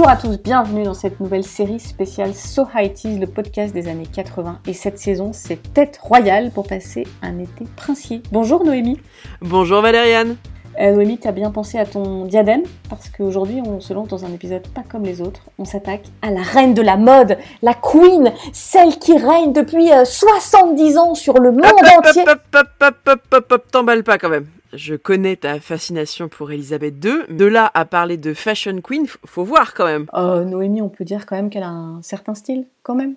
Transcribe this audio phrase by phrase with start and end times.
[0.00, 3.86] Bonjour à tous, bienvenue dans cette nouvelle série spéciale So High Teas, le podcast des
[3.86, 4.60] années 80.
[4.66, 8.22] Et cette saison, c'est Tête Royale pour passer un été princier.
[8.32, 8.98] Bonjour Noémie.
[9.42, 10.36] Bonjour Valériane.
[10.80, 12.62] Euh, Noémie, t'as bien pensé à ton diadème?
[12.88, 15.42] Parce qu'aujourd'hui, on se lance dans un épisode pas comme les autres.
[15.58, 20.96] On s'attaque à la reine de la mode, la queen, celle qui règne depuis 70
[20.96, 22.22] ans sur le monde entier.
[22.26, 24.46] Hop, hop, hop, hop, hop, hop, t'emballes pas quand même.
[24.72, 27.24] Je connais ta fascination pour Elisabeth II.
[27.28, 30.06] De là à parler de fashion queen, faut voir quand même.
[30.14, 33.16] Euh, Noémie, on peut dire quand même qu'elle a un certain style, quand même.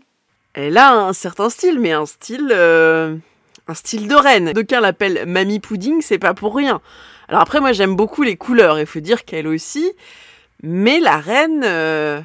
[0.53, 3.15] Elle a un certain style, mais un style, euh,
[3.67, 4.53] un style de reine.
[4.53, 6.81] D'aucuns l'appellent Mamie Pudding, c'est pas pour rien.
[7.27, 8.79] Alors après, moi j'aime beaucoup les couleurs.
[8.79, 9.91] Il faut dire qu'elle aussi.
[10.63, 12.21] Mais la reine, euh,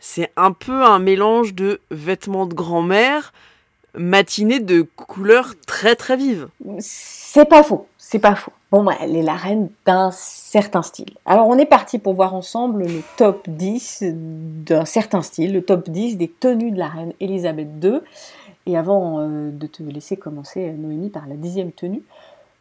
[0.00, 3.32] c'est un peu un mélange de vêtements de grand-mère
[3.96, 6.48] matinée de couleurs très très vives.
[6.80, 8.52] C'est pas faux, c'est pas faux.
[8.74, 11.10] Bon, bah, elle est la reine d'un certain style.
[11.26, 14.02] Alors, on est parti pour voir ensemble le top 10
[14.66, 18.00] d'un certain style, le top 10 des tenues de la reine Elisabeth II.
[18.66, 22.02] Et avant euh, de te laisser commencer, Noémie, par la dixième tenue,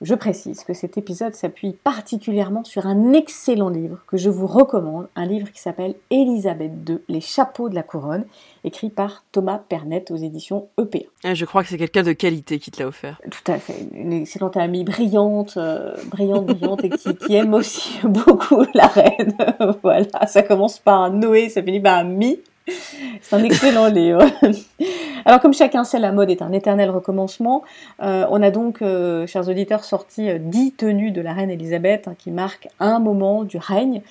[0.03, 5.07] je précise que cet épisode s'appuie particulièrement sur un excellent livre que je vous recommande,
[5.15, 8.25] un livre qui s'appelle Élisabeth II, Les chapeaux de la couronne,
[8.63, 11.05] écrit par Thomas Pernet aux éditions EPA.
[11.23, 13.21] Ah, je crois que c'est quelqu'un de qualité qui te l'a offert.
[13.29, 18.63] Tout à fait, une excellente amie brillante, euh, brillante, brillante, et qui, aime aussi beaucoup
[18.73, 19.35] la reine.
[19.83, 22.39] voilà, ça commence par un Noé, ça finit par un Mi.
[23.21, 24.23] C'est un excellent livre.
[25.25, 27.63] Alors comme chacun sait, la mode est un éternel recommencement.
[28.01, 32.07] Euh, on a donc, euh, chers auditeurs, sorti euh, dix tenues de la reine Elisabeth
[32.07, 34.01] hein, qui marquent un moment du règne.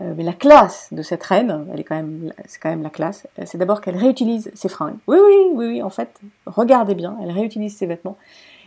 [0.00, 3.28] mais la classe de cette reine, elle est quand même, c'est quand même la classe.
[3.44, 4.96] C'est d'abord qu'elle réutilise ses fringues.
[5.06, 5.82] Oui, oui, oui, oui.
[5.82, 6.10] En fait,
[6.46, 8.16] regardez bien, elle réutilise ses vêtements.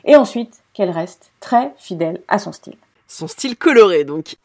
[0.06, 2.78] Et ensuite, qu'elle reste très fidèle à son style.
[3.08, 4.38] Son style coloré, donc.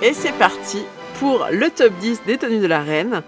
[0.00, 0.84] Et c'est parti
[1.18, 3.24] pour le top 10 des tenues de la reine.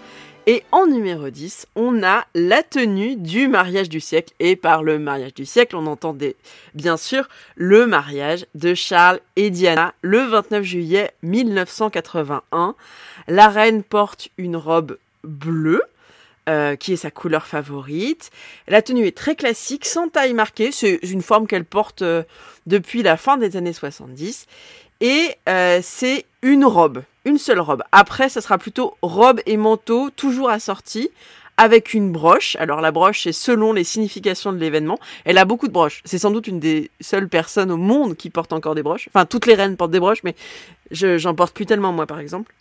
[0.47, 4.33] Et en numéro 10, on a la tenue du mariage du siècle.
[4.39, 6.37] Et par le mariage du siècle, on entendait
[6.73, 12.75] bien sûr le mariage de Charles et Diana le 29 juillet 1981.
[13.27, 15.83] La reine porte une robe bleue.
[16.49, 18.31] Euh, qui est sa couleur favorite.
[18.67, 20.71] La tenue est très classique, sans taille marquée.
[20.71, 22.23] C'est une forme qu'elle porte euh,
[22.65, 24.47] depuis la fin des années 70.
[25.01, 27.83] Et euh, c'est une robe, une seule robe.
[27.91, 31.09] Après, ça sera plutôt robe et manteau, toujours assortis,
[31.57, 32.55] avec une broche.
[32.59, 34.99] Alors la broche, c'est selon les significations de l'événement.
[35.25, 36.01] Elle a beaucoup de broches.
[36.05, 39.09] C'est sans doute une des seules personnes au monde qui porte encore des broches.
[39.13, 40.35] Enfin, toutes les reines portent des broches, mais
[40.91, 42.53] je, j'en porte plus tellement moi, par exemple.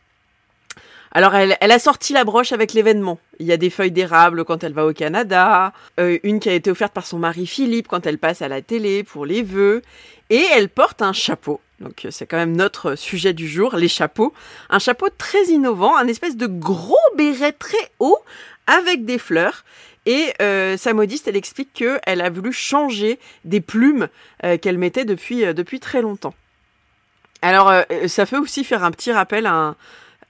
[1.13, 3.19] Alors, elle, elle, a sorti la broche avec l'événement.
[3.41, 6.55] Il y a des feuilles d'érable quand elle va au Canada, euh, une qui a
[6.55, 9.83] été offerte par son mari Philippe quand elle passe à la télé pour les vœux,
[10.31, 11.61] et elle porte un chapeau.
[11.81, 14.33] Donc c'est quand même notre sujet du jour, les chapeaux.
[14.69, 18.19] Un chapeau très innovant, un espèce de gros béret très haut
[18.67, 19.65] avec des fleurs.
[20.07, 24.09] Et euh, sa modiste, elle explique qu'elle a voulu changer des plumes
[24.45, 26.35] euh, qu'elle mettait depuis, depuis très longtemps.
[27.43, 27.73] Alors,
[28.07, 29.77] ça peut aussi faire un petit rappel à un,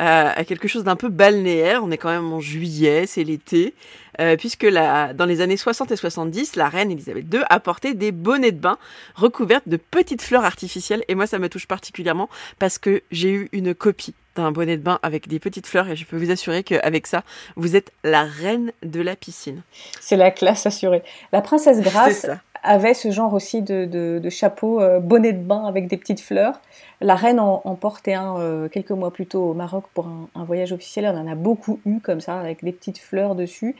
[0.00, 1.82] à quelque chose d'un peu balnéaire.
[1.84, 3.74] On est quand même en juillet, c'est l'été,
[4.20, 7.94] euh, puisque la, dans les années 60 et 70, la reine Elisabeth II a porté
[7.94, 8.78] des bonnets de bain
[9.14, 11.04] recouvertes de petites fleurs artificielles.
[11.08, 12.28] Et moi, ça me touche particulièrement
[12.58, 15.96] parce que j'ai eu une copie d'un bonnet de bain avec des petites fleurs et
[15.96, 17.22] je peux vous assurer qu'avec ça,
[17.56, 19.62] vous êtes la reine de la piscine.
[20.00, 21.02] C'est la classe assurée.
[21.32, 22.26] La princesse Grace
[22.62, 26.60] avait ce genre aussi de, de, chapeau, euh, bonnet de bain avec des petites fleurs.
[27.00, 30.72] La reine en, portait un euh, quelques mois plus tôt au Maroc pour un, voyage
[30.72, 31.06] officiel.
[31.06, 33.74] On en a beaucoup eu comme ça, avec des petites fleurs dessus.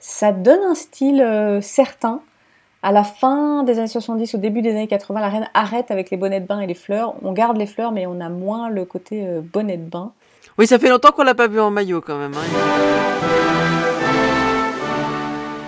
[0.00, 2.20] Ça donne un style euh, certain.
[2.82, 6.10] À la fin des années 70, au début des années 80, la reine arrête avec
[6.10, 7.14] les bonnets de bain et les fleurs.
[7.22, 10.12] On garde les fleurs, mais on a moins le côté bonnet de bain.
[10.58, 12.34] Oui, ça fait longtemps qu'on l'a pas vu en maillot quand même.
[12.34, 13.83] Hein.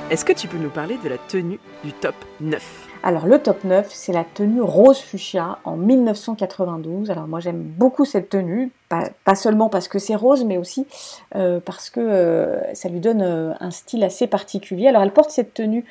[0.08, 3.64] Est-ce que tu peux nous parler de la tenue du top 9 Alors le top
[3.64, 7.10] 9, c'est la tenue rose fuchsia en 1992.
[7.10, 10.86] Alors moi j'aime beaucoup cette tenue, pas, seulement parce que c'est rose, mais aussi
[11.34, 14.86] euh, parce que euh, ça lui donne euh, un style assez particulier.
[14.86, 15.84] Alors elle porte cette tenue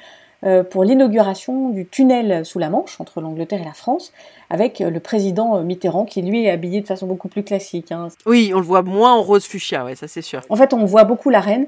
[0.70, 4.14] pour l'inauguration du tunnel sous la Manche entre l'Angleterre et la France,
[4.52, 7.92] avec le président Mitterrand qui lui est habillé de façon beaucoup plus classique.
[7.92, 8.10] Hein.
[8.28, 10.42] Oui, on le voit moins en rose fuchsia, ouais, ça c'est sûr.
[10.50, 11.66] En fait, on voit beaucoup la reine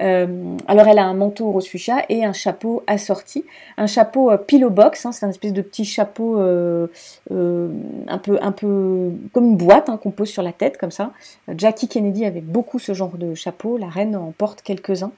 [0.00, 3.44] euh, alors elle a un manteau rose fuchsia et un chapeau assorti,
[3.78, 6.86] un chapeau euh, pillow box, hein, c'est un espèce de petit chapeau euh,
[7.30, 11.12] un peu un peu comme une boîte hein, qu'on pose sur la tête comme ça.
[11.56, 15.12] Jackie Kennedy avait beaucoup ce genre de chapeau, la reine en porte quelques-uns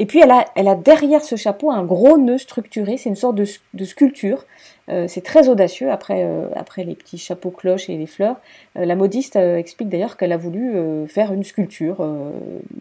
[0.00, 3.16] Et puis elle a, elle a derrière ce chapeau un gros nœud structuré, c'est une
[3.16, 4.46] sorte de, sculpture.
[4.88, 8.36] Euh, c'est très audacieux après, euh, après les petits chapeaux cloches et les fleurs.
[8.78, 10.72] Euh, la modiste explique d'ailleurs qu'elle a voulu
[11.06, 11.98] faire une sculpture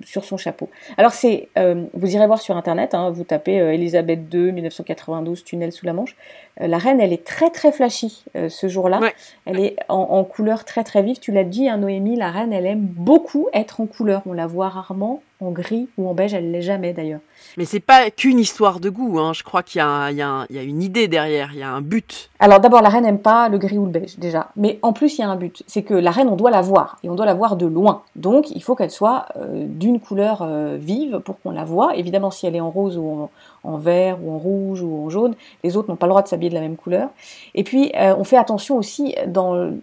[0.06, 0.70] sur son chapeau.
[0.98, 1.50] Alors c'est,
[1.94, 6.16] vous irez voir sur internet, hein, vous tapez Elisabeth II 1992 tunnel sous la Manche.
[6.60, 9.00] La reine, elle est très très flashy ce jour-là.
[9.46, 11.20] Elle est en, en, couleur très très vive.
[11.20, 14.22] Tu l'as dit, hein, Noémie, la reine, elle aime beaucoup être en couleur.
[14.26, 17.22] On la voit rarement en gris ou en beige, elle l'est jamais d'ailleurs.
[17.58, 19.32] Mais c'est pas qu'une histoire de goût, hein.
[19.34, 20.22] je crois qu'il y, y, y,
[20.60, 22.30] a une idée derrière, il y a un but.
[22.40, 25.18] Alors d'abord, la reine n'aime pas le gris ou le beige déjà, mais en plus
[25.18, 27.16] il y a un but, c'est que la reine on doit la voir, et on
[27.16, 28.04] doit la voir de loin.
[28.18, 31.96] Donc il faut qu'elle soit euh, d'une couleur euh, vive pour qu'on la voit.
[31.96, 33.30] Évidemment si elle est en rose ou en,
[33.64, 36.50] vert ou en rouge ou en jaune, les autres n'ont pas le droit de s'habiller
[36.50, 37.10] de la même couleur.
[37.56, 39.16] Et puis euh, on fait attention aussi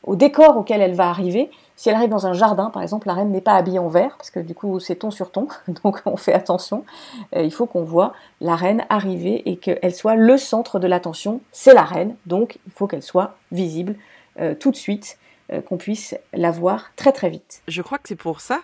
[0.03, 3.15] au décor auquel elle va arriver, si elle arrive dans un jardin, par exemple, la
[3.15, 5.49] reine n'est pas habillée en vert, parce que du coup c'est ton sur ton,
[5.85, 6.85] donc on fait attention.
[7.35, 11.41] Euh, il faut qu'on voit la reine arriver et qu'elle soit le centre de l'attention.
[11.53, 13.97] C'est la reine, donc il faut qu'elle soit visible
[14.41, 15.19] euh, tout de suite,
[15.69, 17.63] qu'on puisse la voir très très vite.
[17.69, 18.59] Je crois que c'est pour ça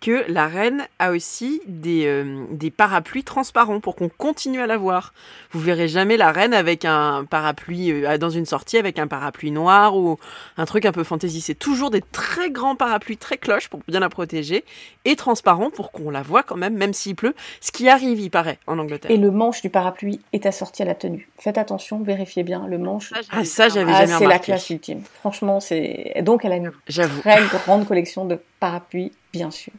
[0.00, 4.76] que la reine a aussi des, euh, des parapluies transparents pour qu'on continue à la
[4.76, 5.12] voir.
[5.50, 9.50] Vous verrez jamais la reine avec un parapluie euh, dans une sortie avec un parapluie
[9.50, 10.18] noir ou
[10.56, 11.40] un truc un peu fantaisie.
[11.40, 14.64] C'est toujours des très grands parapluies très cloches pour bien la protéger
[15.04, 17.34] et transparents pour qu'on la voit quand même, même s'il pleut.
[17.60, 19.10] Ce qui arrive, il paraît, en Angleterre.
[19.10, 21.28] Et le manche du parapluie est assorti à la tenue.
[21.38, 23.12] Faites attention, vérifiez bien le manche.
[23.30, 24.24] Ah, ça, j'avais ah, jamais remarqué.
[24.24, 25.02] C'est la classe ultime.
[25.14, 26.14] Franchement, c'est.
[26.22, 26.72] Donc, elle a une
[27.20, 29.72] très grande collection de parapluies bien sûr.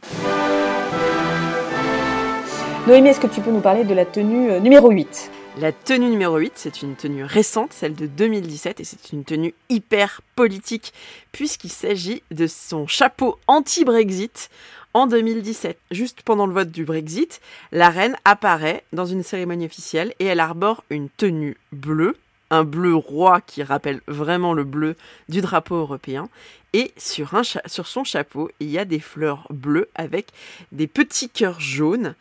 [2.86, 6.08] Noémie, est-ce que tu peux nous parler de la tenue euh, numéro 8 la tenue
[6.08, 10.94] numéro 8, c'est une tenue récente, celle de 2017, et c'est une tenue hyper politique,
[11.32, 14.48] puisqu'il s'agit de son chapeau anti-Brexit
[14.94, 15.76] en 2017.
[15.90, 17.40] Juste pendant le vote du Brexit,
[17.72, 22.16] la reine apparaît dans une cérémonie officielle et elle arbore une tenue bleue,
[22.50, 24.96] un bleu roi qui rappelle vraiment le bleu
[25.28, 26.28] du drapeau européen.
[26.72, 27.30] Et sur,
[27.66, 30.28] son chapeau, il y a des fleurs bleues avec
[30.72, 32.14] des petits cœurs jaunes.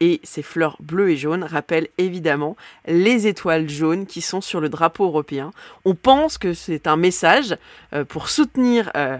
[0.00, 2.56] Et ces fleurs bleues et jaunes rappellent évidemment
[2.86, 5.52] les étoiles jaunes qui sont sur le drapeau européen.
[5.84, 7.56] On pense que c'est un message
[7.94, 9.16] euh, pour soutenir euh,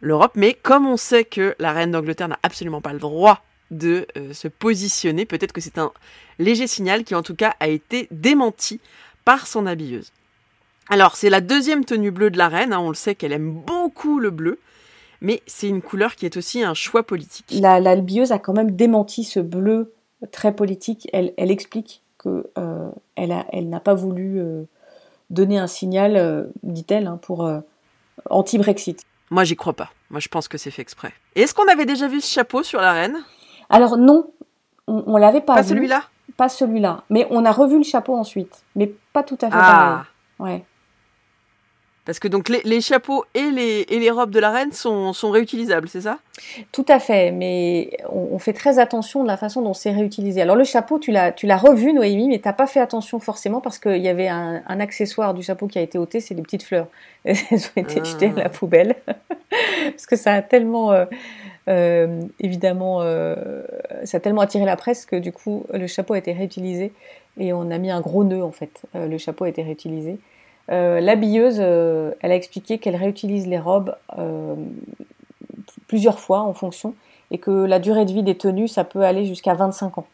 [0.00, 4.06] l'Europe, mais comme on sait que la reine d'Angleterre n'a absolument pas le droit de
[4.16, 5.92] euh, se positionner, peut-être que c'est un
[6.38, 8.80] léger signal qui en tout cas a été démenti
[9.24, 10.12] par son habilleuse.
[10.88, 13.52] Alors, c'est la deuxième tenue bleue de la reine, hein, on le sait qu'elle aime
[13.52, 14.58] beaucoup le bleu,
[15.20, 17.46] mais c'est une couleur qui est aussi un choix politique.
[17.52, 19.92] La, a quand même démenti ce bleu
[20.32, 21.08] très politique.
[21.12, 24.64] Elle, explique qu'elle euh, elle n'a pas voulu euh,
[25.30, 27.48] donner un signal, euh, dit-elle, hein, pour
[28.28, 29.04] anti-Brexit.
[29.30, 29.90] Moi, j'y crois pas.
[30.10, 31.12] Moi, je pense que c'est fait exprès.
[31.36, 33.16] Et est-ce qu'on avait déjà vu ce chapeau sur la reine?
[33.68, 34.32] Alors non,
[34.88, 35.54] on, on l'avait pas.
[35.54, 36.02] Pas celui-là?
[36.40, 37.02] Pas celui-là.
[37.10, 38.62] Mais on a revu le chapeau ensuite.
[38.74, 40.04] Mais pas tout à fait ah.
[40.38, 40.54] pareil.
[40.54, 40.64] Ouais.
[42.06, 45.30] Parce que donc les, chapeaux et les, et les, robes de la reine sont, sont
[45.30, 46.18] réutilisables, c'est ça?
[46.72, 50.40] Tout à fait, mais on, fait très attention de la façon dont c'est réutilisé.
[50.40, 53.60] Alors le chapeau, tu l'as, tu l'as revu, Noémie, mais t'as pas fait attention forcément
[53.60, 56.62] parce qu'il y avait un, accessoire du chapeau qui a été ôté, c'est les petites
[56.62, 56.86] fleurs.
[57.26, 57.36] Elles
[57.76, 58.48] ont été jetées à la ah.
[58.48, 58.96] poubelle
[59.90, 61.04] parce que ça a tellement, euh,
[61.70, 63.62] euh, évidemment, euh,
[64.04, 66.92] ça a tellement attiré la presse que du coup le chapeau a été réutilisé
[67.38, 68.82] et on a mis un gros nœud en fait.
[68.94, 70.18] le chapeau a été réutilisé.
[70.70, 74.54] Euh, l'habilleuse, euh, elle a expliqué qu'elle réutilise les robes euh,
[75.88, 76.94] plusieurs fois en fonction
[77.32, 80.06] et que la durée de vie des tenues, ça peut aller jusqu'à 25 ans.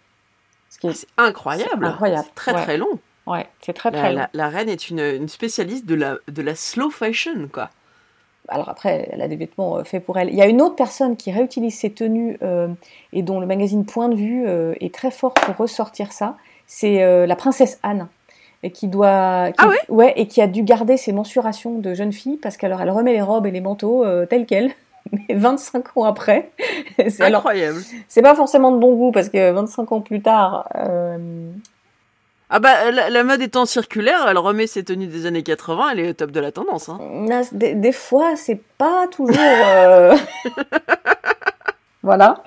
[0.82, 1.84] Ah, c'est incroyable.
[1.84, 2.28] incroyable.
[2.34, 2.98] très très long.
[3.26, 4.26] Ouais, c'est très très long.
[4.32, 7.70] La, reine est une, spécialiste de la, de la slow fashion, quoi.
[8.48, 10.30] Alors après, elle a des vêtements faits pour elle.
[10.30, 12.38] Il y a une autre personne qui réutilise ses tenues
[13.12, 14.46] et dont le magazine Point de vue
[14.80, 16.36] est très fort pour ressortir ça.
[16.66, 18.08] C'est la princesse Anne
[18.62, 22.36] et qui doit ah ouais, et qui a dû garder ses mensurations de jeune fille
[22.36, 24.72] parce qu'alors elle remet les robes et les manteaux euh, tels quels
[25.12, 26.50] mais 25 ans après
[27.08, 31.50] c'est incroyable c'est pas forcément de bon goût parce que 25 ans plus tard euh,
[32.48, 36.08] Ah bah la, mode étant circulaire, elle remet ses tenues des années 80, elle est
[36.10, 36.88] au top de la tendance.
[36.88, 37.00] Hein.
[37.52, 39.36] Des, fois, c'est pas toujours.
[39.40, 40.16] Euh,
[42.04, 42.44] voilà.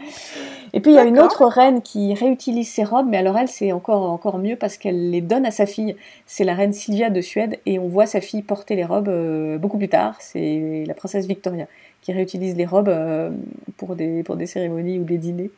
[0.71, 3.47] Et puis il y a une autre reine qui réutilise ses robes, mais alors elle
[3.47, 5.97] c'est encore encore mieux parce qu'elle les donne à sa fille.
[6.25, 9.57] C'est la reine Sylvia de Suède et on voit sa fille porter les robes euh,
[9.57, 10.15] beaucoup plus tard.
[10.19, 11.67] C'est la princesse Victoria
[12.01, 13.31] qui réutilise les robes euh,
[13.75, 15.51] pour des pour des cérémonies ou des dîners.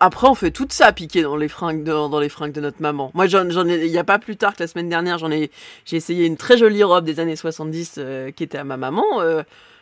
[0.00, 2.82] Après, on fait tout ça piquer dans les fringues de, dans les fringues de notre
[2.82, 3.10] maman.
[3.14, 5.50] Moi, j'en ai, il n'y a pas plus tard que la semaine dernière, j'en ai,
[5.84, 9.04] j'ai essayé une très jolie robe des années 70 euh, qui était à ma maman.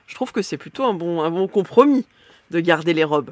[0.06, 2.04] je trouve que c'est plutôt un bon, un bon compromis
[2.50, 3.30] de garder les robes.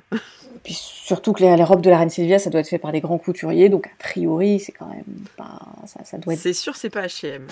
[0.64, 3.00] puis surtout que les, robes de la reine Sylvia, ça doit être fait par des
[3.00, 5.04] grands couturiers, donc a priori, c'est quand même
[5.36, 5.60] pas.
[5.86, 6.40] Ça, doit être.
[6.40, 7.46] C'est sûr, c'est pas HM.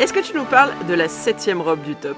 [0.00, 2.16] Est-ce que tu nous parles de la septième robe du top?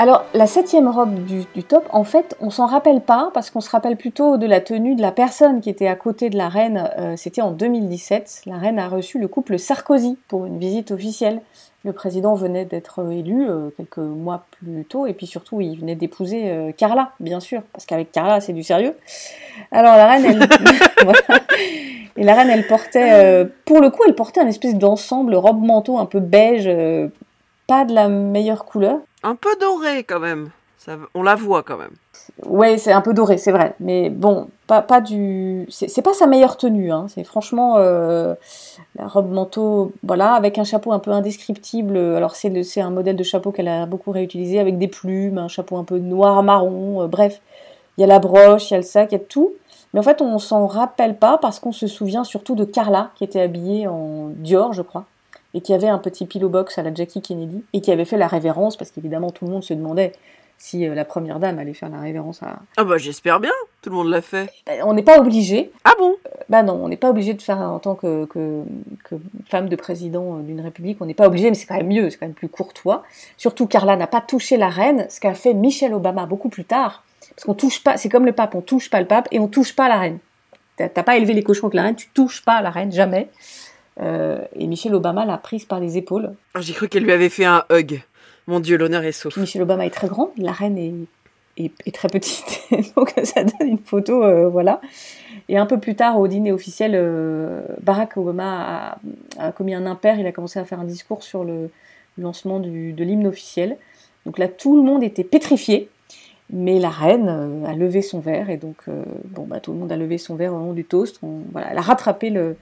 [0.00, 3.68] Alors, la septième robe du, top, en fait, on s'en rappelle pas parce qu'on se
[3.68, 6.88] rappelle plutôt de la tenue de la personne qui était à côté de la reine.
[7.00, 8.42] Euh, c'était en 2017.
[8.46, 11.40] La reine a reçu le couple Sarkozy pour une visite officielle.
[11.84, 15.96] Le président venait d'être élu euh, quelques mois plus tôt et puis surtout, il venait
[15.96, 18.94] d'épouser euh, Carla, bien sûr, parce qu'avec Carla, c'est du sérieux.
[19.72, 20.48] Alors, la reine, elle.
[22.16, 25.98] Et la reine, elle portait, pour le coup, elle portait un espèce d'ensemble robe manteau
[25.98, 26.68] un peu beige,
[27.68, 28.98] pas de la meilleure couleur.
[29.22, 30.50] Un peu doré quand même.
[30.78, 31.94] Ça, on la voit quand même.
[32.44, 33.74] Ouais, c'est un peu doré, c'est vrai.
[33.80, 35.66] Mais bon, pas, pas du.
[35.70, 36.92] C'est pas sa meilleure tenue.
[36.92, 37.06] Hein.
[37.08, 38.34] C'est franchement euh,
[38.94, 41.96] la robe manteau, voilà, avec un chapeau un peu indescriptible.
[41.96, 45.76] Alors c'est un modèle de chapeau qu'elle a beaucoup réutilisé avec des plumes, un chapeau
[45.78, 47.02] un peu noir marron.
[47.02, 47.40] Euh, bref,
[47.96, 49.52] il y a la broche, il y a le sac, il y a tout.
[49.92, 53.24] Mais en fait, on s'en rappelle pas parce qu'on se souvient surtout de Carla qui
[53.24, 55.06] était habillée en Dior, je crois
[55.58, 58.16] et qui avait un petit pillow box à la Jackie Kennedy et qui avait fait
[58.16, 60.12] la révérence parce qu'évidemment tout le monde se demandait
[60.56, 62.60] si euh, la première dame allait faire la révérence à.
[62.76, 63.50] Ah bah j'espère bien,
[63.82, 64.52] tout le monde l'a fait.
[64.66, 65.72] Ben, on n'est pas obligé.
[65.82, 66.14] Ah bon?
[66.48, 68.62] Bah non, on n'est pas obligé de faire en tant que, que,
[69.48, 72.18] femme de président d'une république, on n'est pas obligé, mais c'est quand même mieux, c'est
[72.18, 73.02] quand même plus courtois.
[73.36, 77.02] Surtout Carla n'a pas touché la reine, ce qu'a fait Michelle Obama beaucoup plus tard.
[77.34, 79.48] Parce qu'on touche pas, c'est comme le pape, on touche pas le pape et on
[79.48, 80.18] touche pas la reine.
[80.76, 83.28] T'as pas élevé les cochons avec la reine, tu touches pas la reine, jamais.
[84.00, 86.34] Euh, et Michelle Obama l'a prise par les épaules.
[86.54, 88.02] Ah, j'ai cru qu'elle lui avait fait un hug.
[88.46, 89.36] Mon Dieu, l'honneur est sauf.
[89.36, 92.62] Michelle Obama est très grande, la reine est, est, très petite,
[92.96, 94.80] donc ça donne une photo, euh, voilà.
[95.48, 98.98] Et un peu plus tard, au dîner officiel, euh, Barack Obama
[99.38, 101.70] a, commis un impair, il a commencé à faire un discours sur le
[102.16, 103.76] lancement du, de l'hymne officiel.
[104.24, 105.88] Donc là, tout le monde était pétrifié,
[106.50, 108.76] mais la reine a levé son verre, et donc,
[109.24, 111.20] bon, bah, tout le monde a levé son verre au nom du toast.
[111.52, 112.56] voilà, elle a rattrapé le,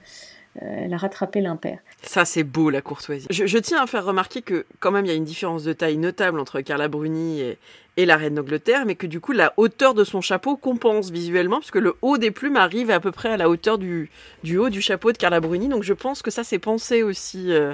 [0.61, 1.79] elle a rattrapé l'impair.
[2.03, 3.27] Ça, c'est beau, la courtoisie.
[3.29, 5.97] Je, tiens à faire remarquer que, quand même, il y a une différence de taille
[5.97, 10.03] notable entre Carla Bruni et, la reine d'Angleterre, mais que du coup, la hauteur de
[10.03, 13.49] son chapeau compense visuellement, puisque le haut des plumes arrive à peu près à la
[13.49, 14.09] hauteur du,
[14.55, 15.67] haut du chapeau de Carla Bruni.
[15.67, 17.51] Donc, je pense que ça, c'est pensé aussi.
[17.51, 17.73] Euh,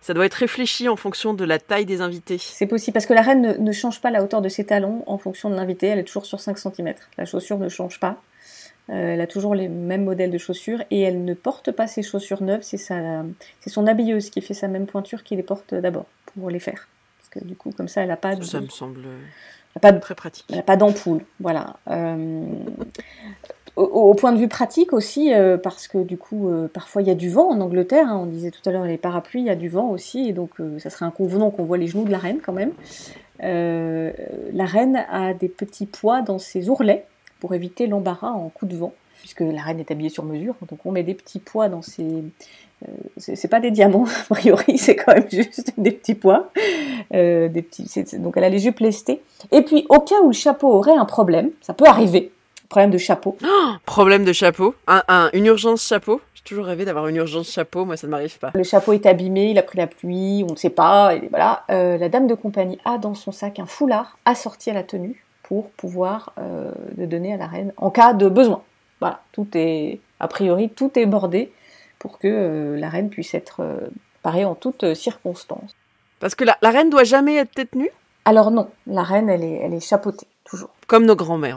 [0.00, 2.38] ça doit être réfléchi en fonction de la taille des invités.
[2.38, 5.04] C'est possible, parce que la reine ne, ne change pas la hauteur de ses talons
[5.06, 5.88] en fonction de l'invité.
[5.88, 6.94] Elle est toujours sur 5 cm.
[7.18, 8.22] La chaussure ne change pas.
[8.90, 12.02] Euh, elle a toujours les mêmes modèles de chaussures et elle ne porte pas ses
[12.02, 16.50] chaussures neuves, c'est son habilleuse qui fait sa même pointure qui les porte d'abord pour
[16.50, 16.88] les faire.
[17.18, 18.42] Parce que du coup, comme ça, elle n'a pas de.
[18.42, 19.02] Ça me semble
[19.80, 20.46] pas très pratique.
[20.50, 21.76] Elle n'a pas d'ampoule, voilà.
[21.88, 22.44] Euh,
[23.76, 27.14] au, point de vue pratique aussi, euh, parce que du coup, parfois il y a
[27.14, 28.08] du vent en Angleterre.
[28.08, 30.32] Hein, on disait tout à l'heure les parapluies, il y a du vent aussi, et
[30.32, 32.72] donc ça serait inconvenant qu'on voit les genoux de la reine quand même.
[33.38, 37.06] la reine a des petits pois dans ses ourlets
[37.40, 40.84] pour éviter l'embarras en coup de vent, puisque la reine est habillée sur mesure, donc
[40.84, 42.04] on met des petits pois dans ses...
[42.04, 46.50] Euh, c'est pas des diamants, a priori, c'est quand même juste des petits pois.
[47.14, 49.22] Euh, des petits, donc elle a les jupes lestées.
[49.52, 52.32] Et puis, au cas où le chapeau aurait un problème, ça peut arriver,
[52.68, 53.36] problème de chapeau.
[53.84, 57.96] problème de chapeau un, Une urgence chapeau J'ai toujours rêvé d'avoir une urgence chapeau, moi
[57.96, 58.52] ça ne m'arrive pas.
[58.54, 61.64] Le chapeau est abîmé, il a pris la pluie, on ne sait pas, et voilà.
[61.70, 65.24] Euh, la dame de compagnie a dans son sac un foulard assorti à la tenue
[65.50, 68.62] pour pouvoir euh, le donner à la reine en cas de besoin.
[69.00, 71.50] Voilà, tout est, a priori, tout est bordé
[71.98, 73.88] pour que euh, la reine puisse être euh,
[74.22, 75.74] parée en toutes circonstances.
[76.20, 77.90] Parce que la, la reine doit jamais être tête nue
[78.26, 80.70] Alors non, la reine, elle est, elle est chapeautée, toujours.
[80.86, 81.56] Comme nos grands-mères.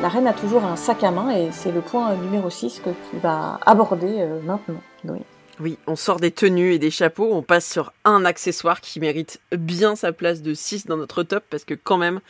[0.00, 2.90] La reine a toujours un sac à main et c'est le point numéro 6 que
[3.10, 5.20] tu vas aborder maintenant, Noé.
[5.60, 9.40] Oui, on sort des tenues et des chapeaux, on passe sur un accessoire qui mérite
[9.50, 12.20] bien sa place de 6 dans notre top parce que quand même,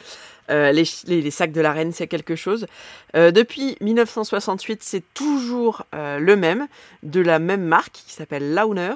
[0.50, 2.66] euh, les, sacs de la reine, c'est quelque chose.
[3.14, 6.68] Euh, depuis 1968, c'est toujours euh, le même,
[7.02, 8.94] de la même marque qui s'appelle Launer.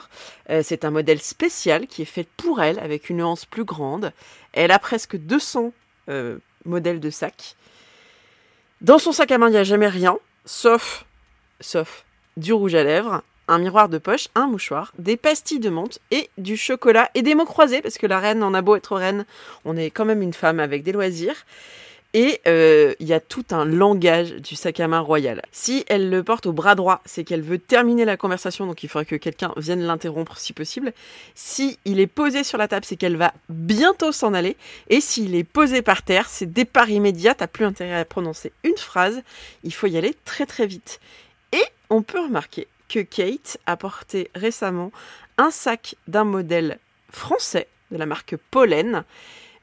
[0.63, 4.13] c'est un modèle spécial qui est fait pour elle avec une nuance plus grande.
[4.55, 5.73] Elle a presque 200
[6.65, 7.57] modèles de sacs.
[8.81, 11.05] Dans son sac à main, il n'y a jamais rien, sauf,
[11.61, 12.05] sauf
[12.37, 16.31] du rouge à lèvres, un miroir de poche, un mouchoir, des pastilles de menthe et
[16.39, 19.25] du chocolat et des mots croisés parce que la reine en a beau être reine,
[19.65, 21.45] on est quand même une femme avec des loisirs.
[22.15, 25.41] Et euh, il y a tout un langage du sac à main royal.
[25.51, 28.89] Si elle le porte au bras droit, c'est qu'elle veut terminer la conversation, donc il
[28.91, 30.93] faudrait que quelqu'un vienne l'interrompre si possible.
[31.35, 34.59] Si il est posé sur la table, c'est qu'elle va bientôt s'en aller.
[34.91, 38.77] Et s'il est posé par terre, c'est départ immédiat, t'as plus intérêt à prononcer une
[38.77, 39.23] phrase,
[39.65, 41.01] il faut y aller très très vite.
[41.53, 44.93] Et on peut remarquer que Kate a porté récemment
[45.39, 46.79] un sac d'un modèle
[47.11, 49.05] français de la marque Pollen.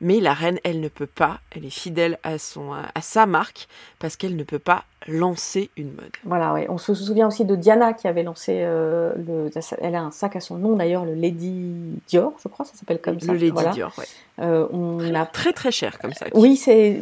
[0.01, 3.67] Mais la reine, elle ne peut pas, elle est fidèle à, son, à sa marque,
[3.99, 6.11] parce qu'elle ne peut pas lancer une mode.
[6.23, 6.67] Voilà, ouais.
[6.69, 9.49] on se souvient aussi de Diana qui avait lancé, euh, le,
[9.81, 11.73] elle a un sac à son nom d'ailleurs, le Lady
[12.07, 13.33] Dior, je crois, ça s'appelle comme ça.
[13.33, 14.05] Le Lady Dior, ouais.
[14.39, 15.25] Euh, on très, a...
[15.25, 16.27] très très cher comme ça.
[16.33, 17.01] Oui, c'est,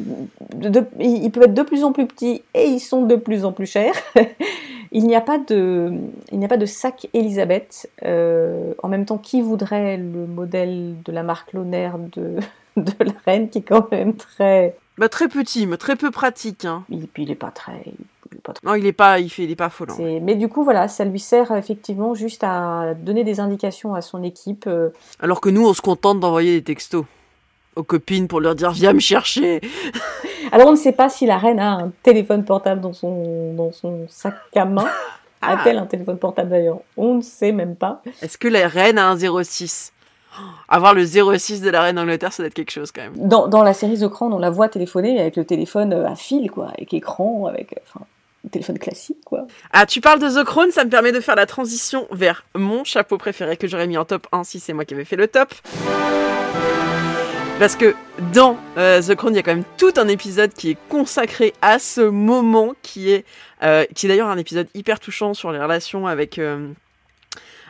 [0.55, 3.51] de, ils peuvent être de plus en plus petits et ils sont de plus en
[3.51, 3.93] plus chers.
[4.91, 5.91] il n'y a pas de,
[6.31, 7.89] il n'y a pas de sac Elisabeth.
[8.03, 12.39] Euh, en même temps, qui voudrait le modèle de la marque Loner de
[12.77, 14.77] de la reine qui est quand même très.
[14.97, 16.65] Bah, très petit, mais très peu pratique.
[16.65, 16.83] Hein.
[16.91, 17.83] Et puis il est pas très.
[18.31, 18.65] Il est pas très...
[18.65, 19.95] Non, il est pas, il fait, il est pas folant.
[19.99, 24.23] Mais du coup, voilà, ça lui sert effectivement juste à donner des indications à son
[24.23, 24.65] équipe.
[24.67, 24.89] Euh.
[25.19, 27.05] Alors que nous, on se contente d'envoyer des textos
[27.75, 29.61] aux copines pour leur dire viens me chercher.
[30.51, 33.71] Alors on ne sait pas si la reine a un téléphone portable dans son, dans
[33.71, 34.87] son sac à main.
[35.39, 35.51] Ah.
[35.51, 36.79] A-t-elle un téléphone portable d'ailleurs?
[36.97, 38.01] On ne sait même pas.
[38.23, 39.93] Est-ce que la reine a un 06
[40.69, 43.13] avoir le 06 de la reine d'Angleterre, ça doit être quelque chose quand même.
[43.15, 46.15] Dans, dans la série The Crown, on la voit téléphoner avec le téléphone euh, à
[46.15, 48.05] fil, quoi, avec écran, avec euh, enfin,
[48.51, 49.47] téléphone classique, quoi.
[49.71, 52.83] Ah, tu parles de The Crown, ça me permet de faire la transition vers mon
[52.83, 55.27] chapeau préféré que j'aurais mis en top 1 si c'est moi qui avais fait le
[55.27, 55.53] top.
[57.59, 57.95] Parce que
[58.33, 61.53] dans euh, The Crown, il y a quand même tout un épisode qui est consacré
[61.61, 63.25] à ce moment, qui est,
[63.95, 66.39] qui est d'ailleurs un épisode hyper touchant sur les relations avec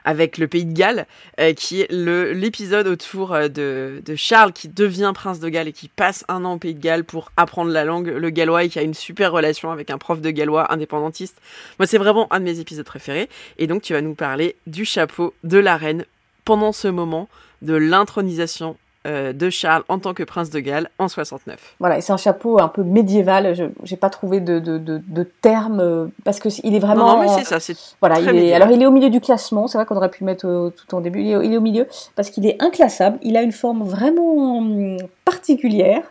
[0.07, 1.05] avec le pays de Galles,
[1.41, 5.73] euh, qui est l'épisode autour euh, de, de, Charles qui devient prince de Galles et
[5.73, 8.69] qui passe un an au pays de Galles pour apprendre la langue, le gallois, et
[8.69, 11.41] qui a une super relation avec un prof de gallois indépendantiste.
[11.77, 13.27] Moi, c'est vraiment un de mes épisodes préférés.
[13.57, 16.05] Et donc, tu vas nous parler du chapeau de la reine
[16.45, 17.27] pendant ce moment
[17.61, 21.75] de l'intronisation euh, de Charles en tant que prince de Galles en 69.
[21.79, 23.55] Voilà, et c'est un chapeau un peu médiéval.
[23.55, 27.17] Je n'ai pas trouvé de, de, de, terme euh, parce que il est vraiment.
[27.17, 27.59] Non, mais c'est ça.
[27.59, 28.19] C'est voilà.
[28.19, 29.67] Il est, alors il est au milieu du classement.
[29.67, 31.21] C'est vrai qu'on aurait pu le mettre tout en début.
[31.21, 33.17] Il est, il est, au milieu parce qu'il est inclassable.
[33.21, 36.03] Il a une forme vraiment hum, particulière.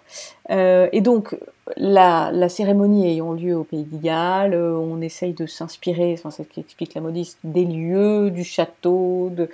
[0.50, 1.36] Euh, et donc,
[1.76, 6.30] la, la, cérémonie ayant lieu au Pays de Galles, euh, on essaye de s'inspirer, c'est
[6.30, 9.48] ce qu'explique la modiste, des lieux, du château, de,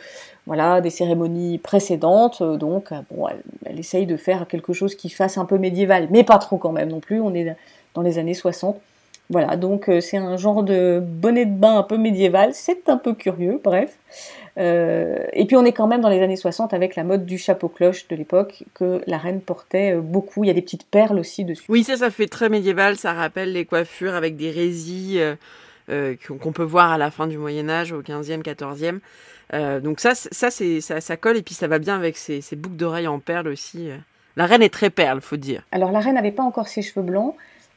[0.46, 2.40] voilà, des cérémonies précédentes.
[2.40, 3.28] Euh, donc, bon,
[3.64, 6.72] elle, essaye de faire quelque chose qui fasse un peu médiéval, mais pas trop quand
[6.72, 7.20] même non plus.
[7.20, 7.56] On est
[7.94, 8.80] dans les années 60.
[9.30, 12.50] Voilà, donc c'est un genre de bonnet de bain un peu médiéval.
[12.52, 13.96] C'est un peu curieux, bref.
[14.58, 17.38] Euh, et puis on est quand même dans les années 60 avec la mode du
[17.38, 20.44] chapeau cloche de l'époque que la reine portait euh, beaucoup.
[20.44, 21.64] Il y a des petites perles aussi dessus.
[21.68, 22.96] Oui, ça, ça fait très médiéval.
[22.96, 25.36] Ça rappelle les coiffures avec des résis euh,
[25.88, 29.80] qu'on peut voir à la fin du Moyen Âge, au 15e, 14e.
[29.80, 33.08] donc ça, ça, ça, ça colle et puis ça va bien avec ces, boucles d'oreilles
[33.08, 33.90] en perles aussi.
[34.36, 35.66] La reine est très perle, faut dire.
[35.72, 37.34] Alors la reine n'avait pas encore ses cheveux blancs.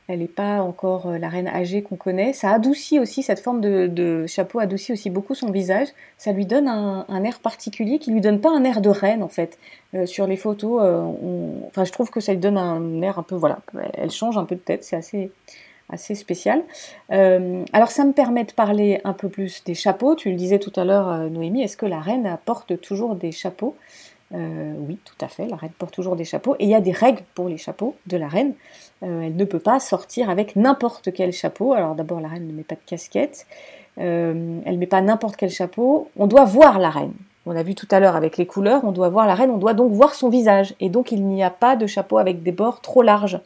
[0.07, 2.31] Elle n'est pas encore euh, la reine âgée qu'on connaît.
[2.31, 5.87] Ça adoucit aussi, cette forme de, chapeau adoucit aussi beaucoup son visage.
[6.17, 9.29] Ça lui donne un, air particulier qui lui donne pas un air de reine en
[9.29, 9.57] fait.
[9.95, 11.03] Euh, sur les photos, euh,
[11.67, 13.59] enfin je trouve que ça lui donne un air un peu, voilà,
[13.93, 15.31] elle change un peu de tête, c'est assez,
[15.89, 16.63] assez spécial.
[17.09, 20.15] alors ça me permet de parler un peu plus des chapeaux.
[20.15, 23.75] Tu le disais tout à l'heure, Noémie, est-ce que la reine porte toujours des chapeaux?
[24.31, 26.55] Oui, tout à fait, la reine porte toujours des chapeaux.
[26.59, 28.53] Et il y a des règles pour les chapeaux de la reine.
[29.03, 31.73] Euh, elle ne peut pas sortir avec n'importe quel chapeau.
[31.73, 33.45] Alors d'abord, la reine ne met pas de casquette.
[33.97, 36.09] Euh, elle ne met pas n'importe quel chapeau.
[36.17, 37.13] On doit voir la reine.
[37.45, 39.57] On a vu tout à l'heure avec les couleurs, on doit voir la reine, on
[39.57, 40.73] doit donc voir son visage.
[40.79, 43.39] Et donc il n'y a pas de chapeau avec des bords trop larges.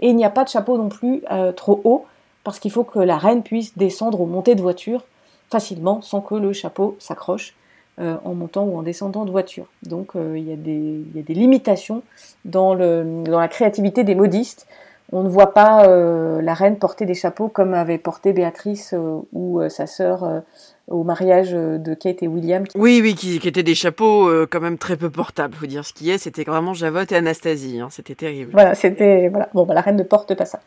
[0.00, 2.06] Et il n'y a pas de chapeau non plus euh, trop haut,
[2.44, 5.04] parce qu'il faut que la reine puisse descendre ou monter de voiture
[5.50, 7.54] facilement sans que le chapeau s'accroche
[8.00, 9.66] en montant ou en descendant de voiture.
[9.82, 12.02] Donc il y, a des limitations
[12.44, 14.68] dans la créativité des modistes
[15.10, 19.20] on ne voit pas euh, la reine porter des chapeaux comme avait porté Béatrice euh,
[19.32, 20.42] ou euh, sa sœur
[20.86, 22.64] au mariage de Kate et William.
[22.74, 26.10] Oui, oui, qui, étaient des chapeaux quand même très peu portables, faut dire ce qui
[26.10, 26.16] est.
[26.16, 28.52] C'était vraiment Javotte et Anastasie, hein, c'était terrible.
[28.52, 29.50] Voilà, c'était voilà.
[29.52, 30.60] Bon, bah, la reine ne porte pas ça.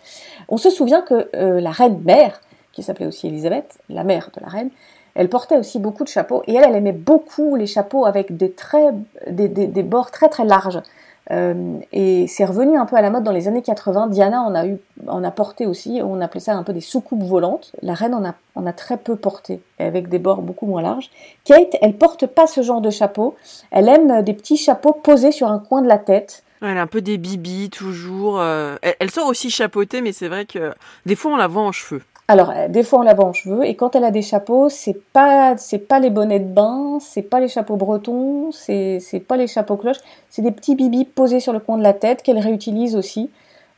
[0.47, 2.39] On se souvient que la reine mère,
[2.71, 4.69] qui s'appelait aussi Elisabeth, la mère de la reine,
[5.15, 8.51] elle portait aussi beaucoup de chapeaux et elle, elle aimait beaucoup les chapeaux avec des
[8.51, 8.93] traits,
[9.27, 10.81] des, des bords très très larges.
[11.29, 14.07] Euh, et c'est revenu un peu à la mode dans les années 80.
[14.07, 16.01] Diana en a eu, en a porté aussi.
[16.03, 17.73] On appelait ça un peu des soucoupes volantes.
[17.81, 21.09] La reine en a, en a très peu porté, avec des bords beaucoup moins larges.
[21.43, 23.35] Kate, elle porte pas ce genre de chapeau.
[23.69, 26.43] Elle aime des petits chapeaux posés sur un coin de la tête.
[26.61, 28.39] Elle a un peu des bibis toujours.
[28.39, 30.73] Euh, elle, sort aussi chapeautée, mais c'est vrai que
[31.07, 32.03] des fois on la voit en cheveux.
[32.31, 34.69] Alors, euh, des fois on la voit en cheveux, et quand elle a des chapeaux,
[34.69, 39.19] c'est pas, c'est pas les bonnets de bain, c'est pas les chapeaux bretons, c'est, c'est
[39.19, 39.97] pas les chapeaux cloches,
[40.29, 43.29] c'est des petits bibis posés sur le coin de la tête qu'elle réutilise aussi.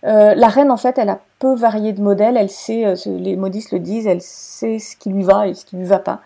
[0.03, 3.35] Euh, la reine, en fait, elle a peu varié de modèles, elle sait, euh, les
[3.37, 6.21] modistes le disent, elle sait ce qui lui va et ce qui lui va pas.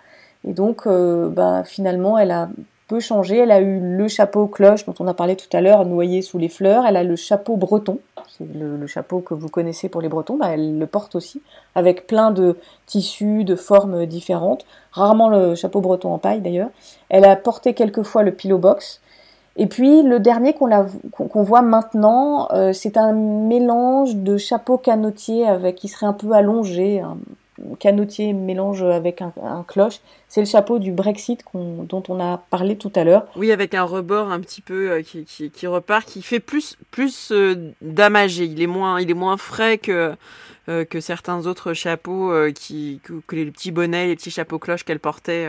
[0.45, 2.49] Et donc, bah, finalement, elle a
[2.87, 3.37] peut changer.
[3.37, 6.37] Elle a eu le chapeau cloche dont on a parlé tout à l'heure, noyé sous
[6.37, 6.85] les fleurs.
[6.85, 7.99] Elle a le chapeau breton,
[8.39, 10.38] le, chapeau que vous connaissez pour les bretons.
[10.38, 11.41] Bah, elle le porte aussi,
[11.76, 14.65] avec plein de tissus, de formes différentes.
[14.91, 16.69] Rarement le chapeau breton en paille d'ailleurs.
[17.10, 19.02] Elle a porté quelques fois le pillow box.
[19.58, 25.76] Et puis le dernier qu'on voit maintenant, euh, c'est un mélange de chapeau canotier avec
[25.76, 27.02] qui serait un peu allongé,
[27.80, 29.34] canotier mélange avec un,
[29.67, 30.00] cloche.
[30.28, 33.26] C'est le chapeau du Brexit dont on a parlé tout à l'heure.
[33.36, 37.72] Oui, avec un rebord un petit peu euh, qui, repart, qui fait plus plus euh,
[37.82, 38.46] damagé.
[38.46, 40.13] Il est moins il est moins frais que
[40.67, 45.00] que certains autres chapeaux qui que, que, les petits bonnets, les petits chapeaux cloches qu'elle
[45.00, 45.48] portait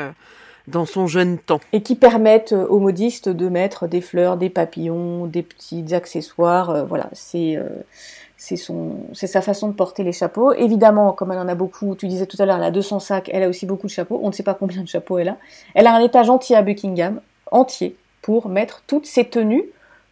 [0.68, 1.60] dans son jeune temps.
[1.72, 6.70] Et qui permettent euh, aux modistes de mettre des fleurs, des papillons, des petits accessoires.
[6.70, 7.68] Euh, voilà, c'est euh,
[8.40, 10.52] c'est sa façon de porter les chapeaux.
[10.52, 13.28] Évidemment, comme elle en a beaucoup, tu disais tout à l'heure, elle a 200 sacs,
[13.32, 14.20] elle a aussi beaucoup de chapeaux.
[14.22, 15.36] On ne sait pas combien de chapeaux elle a.
[15.74, 17.20] Elle a un étage entier à Buckingham,
[17.50, 19.64] entier, pour mettre toutes ses tenues,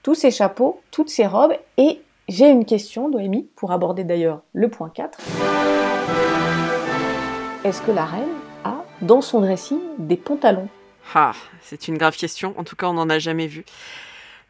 [0.03, 1.55] tous ses chapeaux, toutes ses robes.
[1.79, 5.21] Et j'ai une question, Noémie, pour aborder d'ailleurs le point 4.
[7.65, 8.25] Est-ce que la reine
[9.03, 10.69] dans son dressing des pantalons?
[11.15, 12.55] Ah, c'est une grave question.
[12.57, 13.65] En tout cas, on n'en a jamais vu.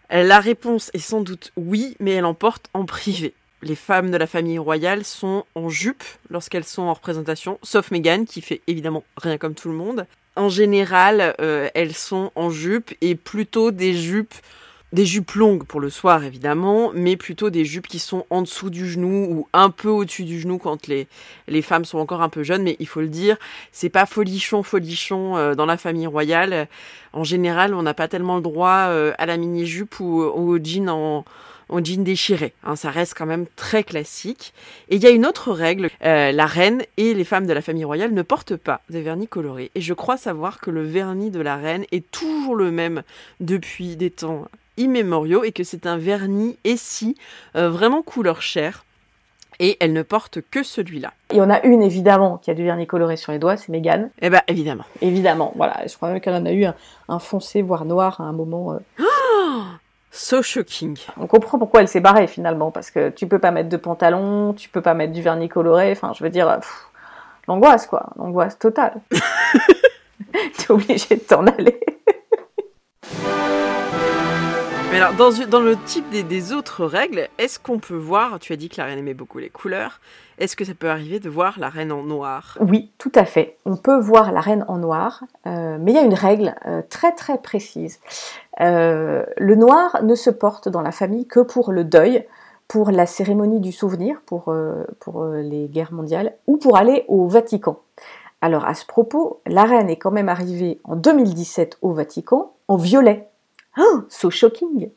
[0.09, 3.35] La réponse est sans doute oui, mais elle en porte en privé.
[3.63, 8.25] Les femmes de la famille royale sont en jupe lorsqu'elles sont en représentation, sauf Meghan
[8.25, 10.07] qui fait évidemment rien comme tout le monde.
[10.37, 14.35] En général, euh, elles sont en jupe et plutôt des jupes
[14.93, 18.71] des jupes longues pour le soir évidemment, mais plutôt des jupes qui sont en dessous
[18.71, 21.09] du genou ou un peu au-dessus du genou quand les,
[21.49, 22.63] les femmes sont encore un peu jeunes.
[22.63, 23.37] Mais il faut le dire,
[23.73, 26.69] c'est pas folichon folichon euh, dans la famille royale.
[27.13, 30.59] En général, on n'a pas tellement le droit euh, à la mini jupe ou, au
[30.63, 31.25] jean en
[31.69, 32.53] en jean déchiré.
[32.65, 34.53] Hein, ça reste quand même très classique.
[34.89, 37.63] Et il y a une autre règle, euh, la reine et les femmes de la
[37.63, 39.71] famille royale ne portent pas de vernis coloré.
[39.75, 43.03] Et je crois savoir que le vernis de la reine est toujours le même
[43.41, 47.17] depuis des temps immémoriaux et que c'est un vernis essie
[47.57, 48.85] euh, vraiment couleur chair.
[49.59, 51.15] Et elle ne porte que celui-là.
[51.31, 53.71] Il y en a une évidemment qui a du vernis coloré sur les doigts, c'est
[53.71, 54.11] Meghan.
[54.21, 54.85] Eh ben évidemment.
[55.01, 55.81] Évidemment, voilà.
[55.87, 56.67] Je crois même qu'elle en a eu
[57.09, 58.75] un, foncé voire noir à un moment.
[58.75, 58.79] Euh.
[59.01, 59.63] Oh
[60.11, 60.99] so shocking.
[61.17, 64.55] On comprend pourquoi elle s'est barrée finalement, parce que tu peux pas mettre de pantalon,
[64.55, 65.93] tu peux pas mettre du vernis coloré.
[65.93, 66.59] Enfin, je veux dire,
[67.49, 69.01] l'angoisse quoi, l'angoisse totale.
[70.59, 71.81] es obligé de t'en aller.
[74.99, 78.87] Dans le type des, autres règles, est-ce qu'on peut voir, tu as dit que la
[78.87, 80.01] reine aimait beaucoup les couleurs,
[80.39, 82.57] est-ce que ça peut arriver de voir la reine en noir?
[82.63, 83.59] Oui, tout à fait.
[83.67, 86.81] On peut voir la reine en noir, euh, mais il y a une règle euh,
[86.89, 88.01] très très précise.
[88.63, 92.25] Euh, le noir ne se porte dans la famille que pour le deuil,
[92.67, 94.55] pour la cérémonie du souvenir, pour,
[95.01, 97.81] pour les guerres mondiales, ou pour aller au Vatican.
[98.41, 102.77] Alors à ce propos, la reine est quand même arrivée en 2017 au Vatican en
[102.77, 103.29] violet.
[103.79, 104.91] Oh, so shocking.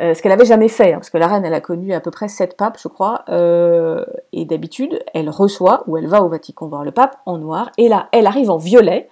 [0.00, 2.00] Euh, ce qu'elle avait jamais fait, hein, parce que la reine, elle a connu à
[2.00, 6.28] peu près sept papes, je crois, euh, et d'habitude, elle reçoit ou elle va au
[6.28, 9.08] Vatican voir le pape en noir, et là, elle arrive en violet,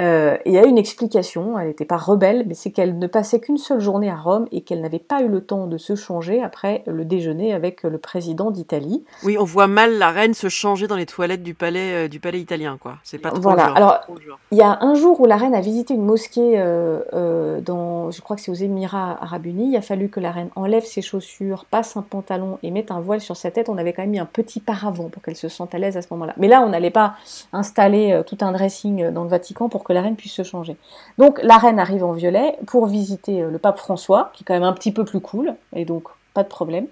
[0.00, 3.38] euh, il y a une explication, elle n'était pas rebelle, mais c'est qu'elle ne passait
[3.38, 6.42] qu'une seule journée à Rome et qu'elle n'avait pas eu le temps de se changer
[6.42, 9.04] après le déjeuner avec le président d'Italie.
[9.24, 12.18] Oui, on voit mal la reine se changer dans les toilettes du palais, euh, du
[12.18, 12.96] palais italien, quoi.
[13.04, 13.66] C'est pas trop Voilà.
[13.68, 14.06] Genre, Alors,
[14.52, 18.22] il y a un jour où la reine a visité une mosquée euh, dans, je
[18.22, 19.70] crois que c'est aux Émirats Arabes Unis.
[19.72, 23.00] Il a fallu que la reine enlève ses chaussures, passe un pantalon et mette un
[23.00, 23.68] voile sur sa tête.
[23.68, 26.02] On avait quand même mis un petit paravent pour qu'elle se sente à l'aise à
[26.02, 26.32] ce moment-là.
[26.38, 27.16] Mais là, on n'allait pas
[27.52, 30.76] installer tout un dressing dans le Vatican pour que la reine puisse se changer.
[31.18, 34.54] Donc la reine arrive en violet pour visiter euh, le pape François, qui est quand
[34.54, 36.86] même un petit peu plus cool, et donc pas de problème.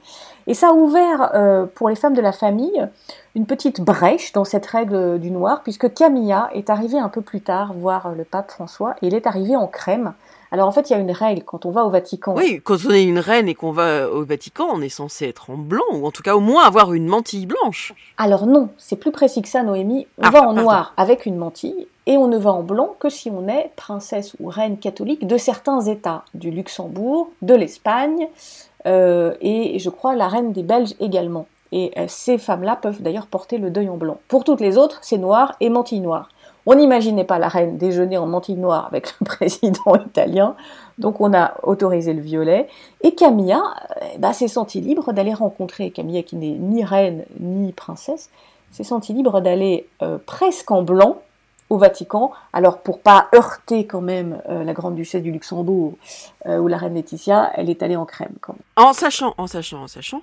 [0.46, 2.88] Et ça a ouvert euh, pour les femmes de la famille
[3.34, 7.40] une petite brèche dans cette règle du noir, puisque Camilla est arrivée un peu plus
[7.40, 10.12] tard voir le pape François, et elle est arrivée en crème.
[10.50, 12.34] Alors en fait, il y a une règle quand on va au Vatican.
[12.36, 15.50] Oui, quand on est une reine et qu'on va au Vatican, on est censé être
[15.50, 17.92] en blanc, ou en tout cas au moins avoir une mantille blanche.
[18.16, 20.06] Alors non, c'est plus précis que ça, Noémie.
[20.18, 23.10] On ah, va en noir avec une mantille, et on ne va en blanc que
[23.10, 28.28] si on est princesse ou reine catholique de certains États, du Luxembourg, de l'Espagne,
[28.86, 31.46] euh, et je crois la reine des Belges également.
[31.70, 34.18] Et euh, ces femmes-là peuvent d'ailleurs porter le deuil en blanc.
[34.28, 36.30] Pour toutes les autres, c'est noir et mantille noire.
[36.70, 40.54] On n'imaginait pas la reine déjeuner en mantille noire avec le président italien,
[40.98, 42.68] donc on a autorisé le violet.
[43.00, 43.62] Et Camilla
[44.02, 48.28] euh, bah, s'est sentie libre d'aller rencontrer, Camilla qui n'est ni reine ni princesse,
[48.70, 51.22] s'est sentie libre d'aller euh, presque en blanc
[51.70, 52.32] au Vatican.
[52.52, 55.94] Alors pour pas heurter quand même euh, la grande duchesse du Luxembourg
[56.44, 58.86] ou la reine Laetitia, elle est allée en crème quand même.
[58.86, 60.20] En sachant, en sachant, en sachant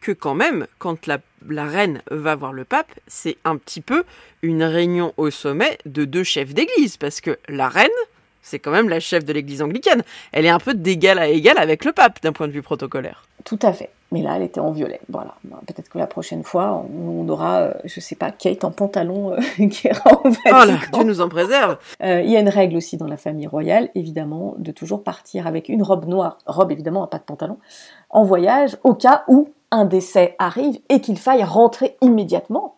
[0.00, 1.18] que quand même, quand la,
[1.64, 4.04] reine va voir le pape, c'est un petit peu
[4.42, 7.88] une réunion au sommet de deux chefs d'église, parce que la reine,
[8.42, 10.02] c'est quand même la chef de l'église anglicane.
[10.32, 13.24] Elle est un peu d'égal à égal avec le pape d'un point de vue protocolaire.
[13.44, 13.90] Tout à fait.
[14.10, 15.00] Mais là, elle était en violet.
[15.10, 15.34] Voilà.
[15.44, 19.32] Ben, peut-être que la prochaine fois, on aura, euh, je sais pas, Kate en pantalon
[19.32, 20.60] euh, qui ira au Vatican.
[20.62, 21.76] Oh là, Dieu nous en préserve.
[22.02, 25.46] Euh, il y a une règle aussi dans la famille royale, évidemment, de toujours partir
[25.46, 27.58] avec une robe noire, robe évidemment, pas de pantalon,
[28.08, 32.76] en voyage, au cas où un décès arrive et qu'il faille rentrer immédiatement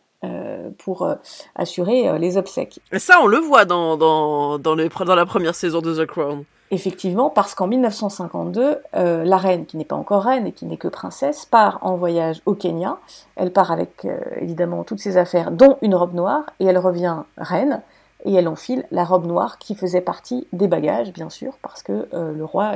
[0.78, 1.08] pour
[1.54, 2.78] assurer les obsèques.
[2.92, 6.44] Et ça, on le voit dans, dans, dans, dans la première saison de The Crown.
[6.72, 10.76] Effectivement, parce qu'en 1952, euh, la reine, qui n'est pas encore reine et qui n'est
[10.76, 12.98] que princesse, part en voyage au Kenya.
[13.34, 17.16] Elle part avec euh, évidemment toutes ses affaires, dont une robe noire, et elle revient
[17.36, 17.82] reine,
[18.24, 22.08] et elle enfile la robe noire qui faisait partie des bagages, bien sûr, parce que
[22.12, 22.72] euh, le roi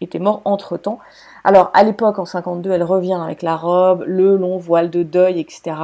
[0.00, 0.98] était mort entre-temps.
[1.44, 5.40] Alors, à l'époque, en 52, elle revient avec la robe, le long voile de deuil,
[5.40, 5.76] etc.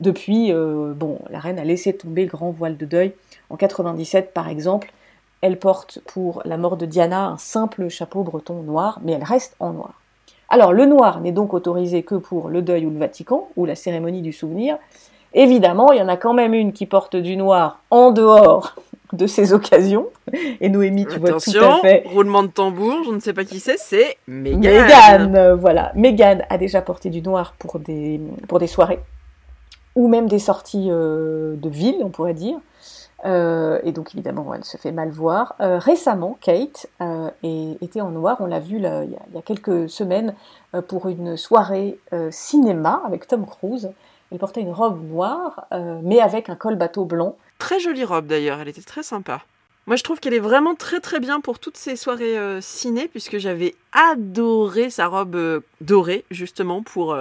[0.00, 3.14] Depuis, bon, la reine a laissé tomber le grand voile de deuil.
[3.50, 4.92] En 97, par exemple,
[5.44, 9.56] elle porte pour la mort de Diana un simple chapeau breton noir, mais elle reste
[9.60, 10.00] en noir.
[10.48, 13.74] Alors le noir n'est donc autorisé que pour le deuil ou le Vatican, ou la
[13.74, 14.78] cérémonie du souvenir.
[15.34, 18.76] Évidemment, il y en a quand même une qui porte du noir en dehors
[19.12, 20.06] de ces occasions.
[20.60, 22.04] Et Noémie, tu vois tout à fait.
[22.06, 24.60] roulement de tambour, je ne sais pas qui c'est, c'est Meghan.
[24.60, 25.92] Meghan, voilà.
[25.94, 29.00] Meghan a déjà porté du noir pour des, pour des soirées,
[29.94, 32.58] ou même des sorties euh, de ville, on pourrait dire.
[33.24, 35.54] Euh, et donc évidemment, elle se fait mal voir.
[35.60, 40.34] Euh, récemment, Kate euh, était en noir, on l'a vu il, y a, quelques semaines
[40.88, 41.98] pour une soirée
[42.30, 43.90] cinéma avec Tom Cruise.
[44.34, 45.68] Elle portait une robe noire,
[46.02, 47.36] mais avec un col bateau blanc.
[47.58, 49.42] Très jolie robe d'ailleurs, elle était très sympa.
[49.86, 53.38] Moi, je trouve qu'elle est vraiment très très bien pour toutes ces soirées ciné, puisque
[53.38, 57.16] j'avais adoré sa robe dorée, justement, pour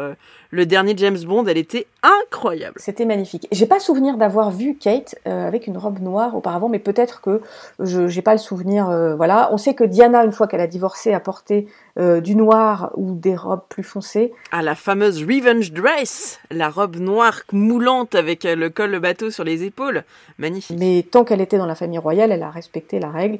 [0.53, 2.75] le dernier James Bond, elle était incroyable.
[2.77, 3.47] C'était magnifique.
[3.51, 7.41] J'ai pas souvenir d'avoir vu Kate euh, avec une robe noire auparavant, mais peut-être que
[7.79, 8.87] je n'ai pas le souvenir.
[8.87, 12.35] Euh, voilà, on sait que Diana, une fois qu'elle a divorcé, a porté euh, du
[12.35, 14.31] noir ou des robes plus foncées.
[14.51, 19.43] Ah, la fameuse revenge dress, la robe noire moulante avec le col le bateau sur
[19.43, 20.03] les épaules,
[20.37, 20.77] magnifique.
[20.79, 23.39] Mais tant qu'elle était dans la famille royale, elle a respecté la règle.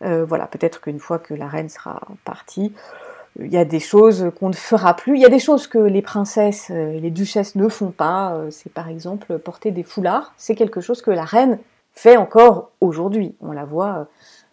[0.00, 2.72] Voilà, peut-être qu'une fois que la reine sera partie,
[3.40, 5.16] il y a des choses qu'on ne fera plus.
[5.16, 8.34] Il y a des choses que les princesses et les duchesses ne font pas.
[8.34, 10.32] Euh, c'est par exemple porter des foulards.
[10.36, 11.58] C'est quelque chose que la reine
[11.92, 13.36] fait encore aujourd'hui.
[13.40, 14.04] On la voit euh,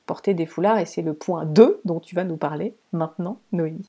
[0.06, 3.88] porter des foulards et c'est le point 2 dont tu vas nous parler maintenant, Noémie.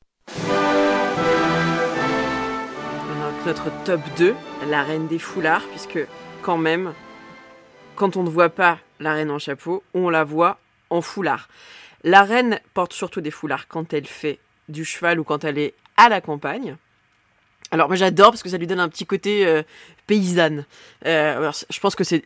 [3.46, 4.34] Notre top 2,
[4.68, 5.98] la reine des foulards, puisque
[6.40, 6.94] quand même,
[7.94, 10.56] quand on ne voit pas la reine en chapeau, on la voit
[10.94, 11.48] en foulard.
[12.02, 15.74] La reine porte surtout des foulards quand elle fait du cheval ou quand elle est
[15.96, 16.76] à la campagne.
[17.70, 19.62] Alors moi j'adore parce que ça lui donne un petit côté euh,
[20.06, 20.64] paysanne.
[21.06, 22.22] Euh, je pense que c'est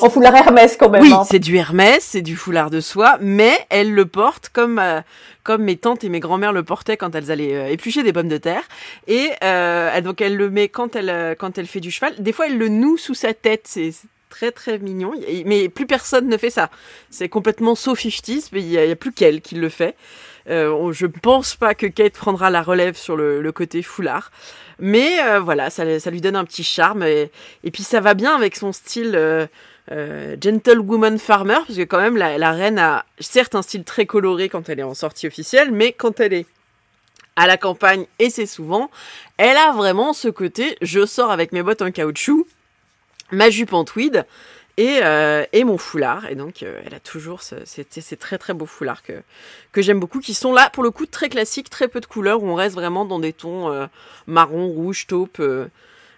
[0.00, 1.02] en foulard Hermès quand même.
[1.02, 1.24] Oui, hein.
[1.28, 5.00] c'est du Hermès, c'est du foulard de soie, mais elle le porte comme euh,
[5.42, 8.36] comme mes tantes et mes grand-mères le portaient quand elles allaient éplucher des pommes de
[8.36, 8.62] terre.
[9.08, 9.30] Et
[10.02, 12.14] donc elle le met quand elle quand elle fait du cheval.
[12.18, 13.62] Des fois elle le noue sous sa tête.
[13.64, 13.92] C'est
[14.32, 15.12] très très mignon.
[15.44, 16.70] Mais plus personne ne fait ça.
[17.10, 19.94] C'est complètement so 50 mais il n'y a, plus qu'elle qui le fait.
[20.48, 24.32] Euh, je pense pas que Kate prendra la relève sur le, côté foulard.
[24.78, 27.02] Mais euh, voilà, ça, lui donne un petit charme.
[27.02, 27.30] Et,
[27.72, 29.46] puis ça va bien avec son style euh,
[30.40, 34.68] gentlewoman farmer, parce que quand même la, reine a certes un style très coloré quand
[34.68, 36.46] elle est en sortie officielle, mais quand elle est
[37.36, 38.90] à la campagne, et c'est souvent,
[39.38, 42.46] elle a vraiment ce côté, je sors avec mes bottes en caoutchouc,
[43.32, 44.24] ma jupe en tweed,
[44.80, 46.30] euh, et, mon foulard.
[46.30, 49.12] Et donc, euh, elle a toujours ces, très très beaux foulards que,
[49.72, 52.42] que j'aime beaucoup, qui sont là pour le coup très classiques, très peu de couleurs,
[52.42, 53.86] où on reste vraiment dans des tons euh,
[54.26, 55.42] marron, rouge, taupe,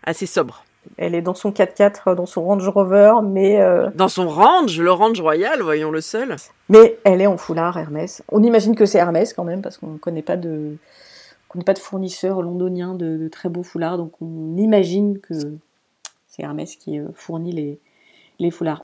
[0.04, 0.64] assez sobres.
[0.98, 3.58] Elle est dans son 4x4, dans son Range Rover, mais...
[3.94, 6.36] Dans son Range, le Range Royal, voyons le seul.
[6.68, 8.22] Mais elle est en foulard Hermès.
[8.30, 10.76] On imagine que c'est Hermès quand même, parce qu'on ne connaît pas de...
[11.64, 15.34] pas de fournisseur londonien de, de, très beaux foulards, donc on imagine que
[16.34, 17.78] c'est Hermès qui fournit les,
[18.40, 18.82] les foulards.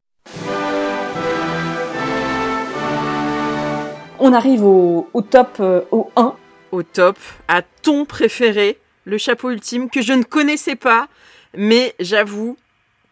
[4.21, 6.35] On arrive au, top, euh, au 1.
[6.73, 7.17] Au top,
[7.49, 11.09] à ton préféré, le chapeau ultime que je ne connaissais pas,
[11.57, 12.57] mais j'avoue,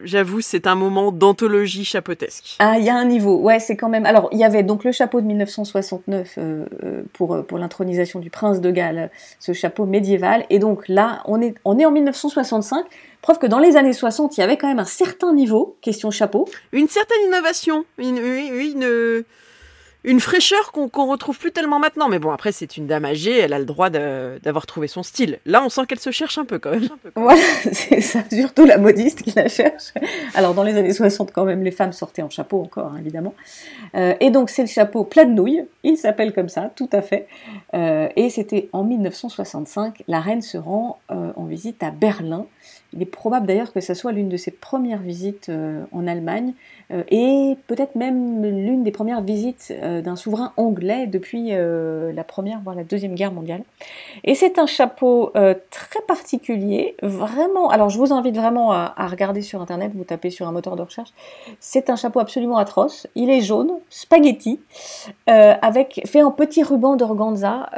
[0.01, 2.55] J'avoue, c'est un moment d'anthologie chapeautesque.
[2.59, 3.35] Ah, il y a un niveau.
[3.37, 4.05] Ouais, c'est quand même.
[4.05, 8.29] Alors, il y avait donc le chapeau de 1969 euh, euh, pour pour l'intronisation du
[8.29, 10.45] prince de Galles, ce chapeau médiéval.
[10.49, 12.85] Et donc là, on est on est en 1965.
[13.21, 16.11] Preuve que dans les années 60, il y avait quand même un certain niveau question
[16.11, 16.47] chapeau.
[16.71, 19.23] Une certaine innovation, une, une, une
[20.19, 22.09] fraîcheur qu'on qu'on retrouve plus tellement maintenant.
[22.09, 25.39] Mais bon, après, c'est une dame âgée, elle a le droit d'avoir trouvé son style.
[25.45, 26.89] Là, on sent qu'elle se cherche un peu quand même.
[27.15, 29.93] Voilà, c'est surtout la modiste qui la cherche.
[30.35, 33.33] Alors, dans les années 60, quand même, les femmes sortaient en chapeau encore, hein, évidemment.
[33.95, 37.01] Euh, et donc, c'est le chapeau plat de nouilles, il s'appelle comme ça, tout à
[37.01, 37.27] fait.
[37.73, 42.45] Euh, et c'était en 1965, la reine se rend euh, en visite à Berlin.
[42.93, 46.53] Il est probable d'ailleurs que ce soit l'une de ses premières visites euh, en Allemagne,
[46.91, 52.61] euh, et peut-être même l'une des premières visites euh, d'un souverain anglais depuis la première,
[52.61, 53.61] voire la deuxième guerre mondiale.
[54.23, 55.31] Et c'est un chapeau
[55.69, 57.69] très particulier, vraiment.
[57.69, 60.81] Alors, je vous invite vraiment à, regarder sur internet, vous tapez sur un moteur de
[60.81, 61.09] recherche.
[61.59, 63.07] C'est un chapeau absolument atroce.
[63.15, 64.59] Il est jaune, spaghetti,
[65.27, 67.69] fait en petit ruban d'organza,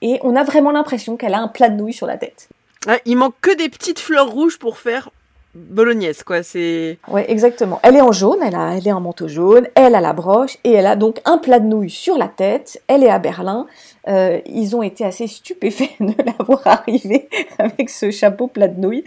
[0.00, 2.48] et on a vraiment l'impression qu'elle a un plat de nouilles sur la tête.
[2.86, 5.10] Ouais, il manque que des petites fleurs rouges pour faire
[5.54, 6.42] bolognaise, quoi.
[6.42, 6.98] C'est.
[7.08, 7.78] Ouais, exactement.
[7.82, 10.58] Elle est en jaune, elle, a, elle est en manteau jaune, elle a la broche
[10.64, 12.82] et elle a donc un plat de nouilles sur la tête.
[12.88, 13.66] Elle est à Berlin.
[14.08, 18.80] Euh, ils ont été assez stupéfaits de la voir arriver avec ce chapeau plat de
[18.80, 19.04] nouilles.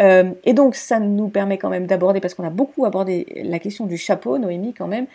[0.00, 3.58] Euh, et donc ça nous permet quand même d'aborder, parce qu'on a beaucoup abordé la
[3.58, 5.06] question du chapeau, Noémie quand même.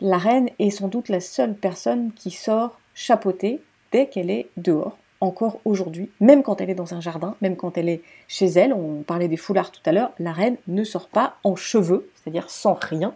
[0.00, 3.60] La reine est sans doute la seule personne qui sort chapeautée
[3.92, 7.76] dès qu'elle est dehors encore aujourd'hui, même quand elle est dans un jardin, même quand
[7.76, 11.08] elle est chez elle, on parlait des foulards tout à l'heure, la reine ne sort
[11.08, 13.14] pas en cheveux, c'est-à-dire sans rien.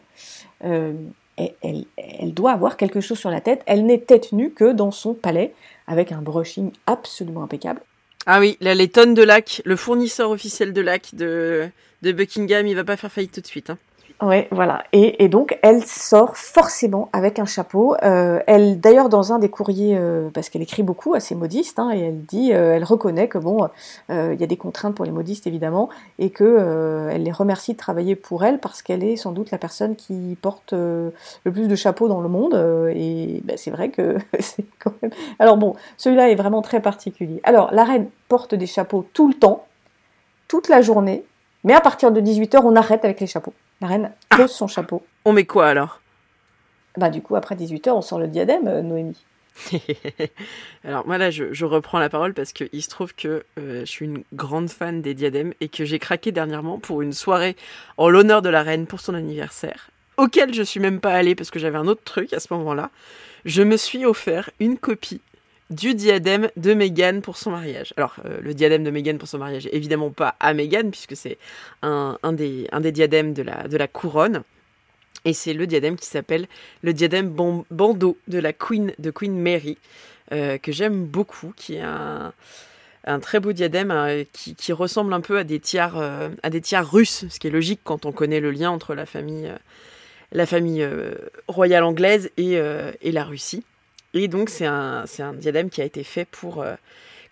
[0.64, 0.92] Euh,
[1.36, 3.62] elle, doit avoir quelque chose sur la tête.
[3.66, 5.54] Elle n'est tête nue que dans son palais,
[5.86, 7.80] avec un brushing absolument impeccable.
[8.26, 11.68] Ah oui, là, les tonnes de lac, le fournisseur officiel de lac de,
[12.02, 13.70] de Buckingham, il va pas faire faillite tout de suite.
[13.70, 13.78] Hein.
[14.22, 14.84] Ouais, voilà.
[14.92, 17.96] Et, donc, elle sort forcément avec un chapeau.
[18.04, 21.80] Euh, elle, d'ailleurs, dans un des courriers, euh, parce qu'elle écrit beaucoup à ses modistes,
[21.80, 23.68] hein, et elle dit, euh, elle reconnaît que bon,
[24.08, 27.78] il y a des contraintes pour les modistes évidemment, et que elle les remercie de
[27.78, 31.12] travailler pour elle parce qu'elle est sans doute la personne qui porte le
[31.52, 32.54] plus de chapeaux dans le monde.
[32.94, 35.10] et ben, c'est vrai que c'est quand même.
[35.38, 37.40] Alors bon, celui-là est vraiment très particulier.
[37.44, 39.66] Alors, la reine porte des chapeaux tout le temps,
[40.48, 41.24] toute la journée,
[41.64, 43.54] mais à partir de 18h, on arrête avec les chapeaux.
[43.80, 45.04] La reine pose son chapeau.
[45.24, 46.00] On met quoi alors?
[46.96, 49.24] Bah du coup, après 18h, on sort le diadème, euh, Noémie.
[50.84, 53.80] Alors moi là, je, je reprends la parole parce que il se trouve que euh,
[53.80, 57.56] je suis une grande fan des diadèmes et que j'ai craqué dernièrement pour une soirée
[57.96, 61.50] en l'honneur de la reine pour son anniversaire, auquel je suis même pas allée parce
[61.50, 62.90] que j'avais un autre truc à ce moment-là.
[63.44, 65.20] Je me suis offert une copie
[65.70, 67.94] du diadème de Meghan pour son mariage.
[67.96, 71.38] Alors, euh, le diadème de Meghan pour son mariage, évidemment pas à Meghan, puisque c'est
[71.82, 74.42] un, des, un des diadèmes de la, de la couronne.
[75.24, 76.48] Et c'est le diadème qui s'appelle
[76.82, 79.78] le diadème ban- bandeau de la Queen, de Queen Mary,
[80.32, 82.34] euh, que j'aime beaucoup, qui est un,
[83.06, 85.96] un très beau diadème euh, qui, qui ressemble un peu à des tiares,
[86.42, 89.50] à des russes, ce qui est logique quand on connaît le lien entre la famille,
[90.32, 90.86] la famille
[91.48, 92.58] royale anglaise et,
[93.00, 93.64] et la Russie.
[94.14, 96.74] Et donc, c'est un, diadème qui a été fait pour euh,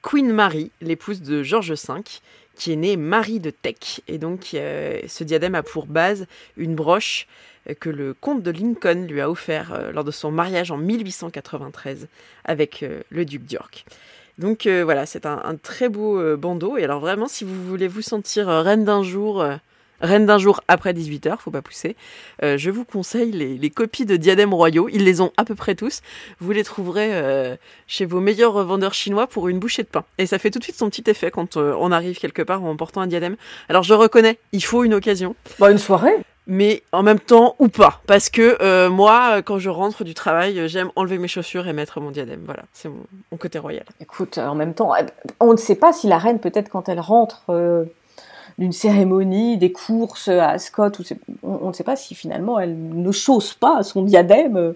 [0.03, 1.95] Queen Mary, l'épouse de George V,
[2.57, 4.03] qui est née Marie de Teck.
[4.09, 7.29] Et donc, euh, ce diadème a pour base une broche
[7.71, 12.09] euh, que le comte de Lincoln lui a offert lors de son mariage en 1893
[12.45, 13.85] avec le duc d'York.
[14.38, 16.77] Donc voilà, c'est un, très beau bandeau.
[16.79, 19.47] Et alors vraiment, si vous voulez vous sentir reine d'un jour,
[20.03, 21.97] reine d'un jour après 18h, faut pas pousser,
[22.43, 24.88] euh, je vous conseille les, les copies de diadèmes royaux.
[24.93, 26.01] Ils les ont à peu près tous.
[26.41, 30.05] Vous les trouverez euh, chez vos meilleurs vendeurs chinois pour une bouchée de pain.
[30.19, 32.62] Et ça fait tout de suite son petit effet quand euh, on arrive quelque part
[32.65, 33.37] en portant un diadème.
[33.69, 36.17] Alors je reconnais, il faut une occasion Bah une soirée
[36.49, 40.69] mais en même temps ou pas parce que euh, moi quand je rentre du travail
[40.69, 44.38] j'aime enlever mes chaussures et mettre mon diadème voilà c'est mon, mon côté royal Écoute,
[44.38, 45.07] en même temps, eh,
[45.41, 47.85] on ne sait pas si la reine, peut-être quand elle rentre euh,
[48.59, 52.77] d'une cérémonie, des courses à Ascot, c'est- on, on ne sait pas si finalement elle
[52.79, 54.75] ne chausse pas son diadème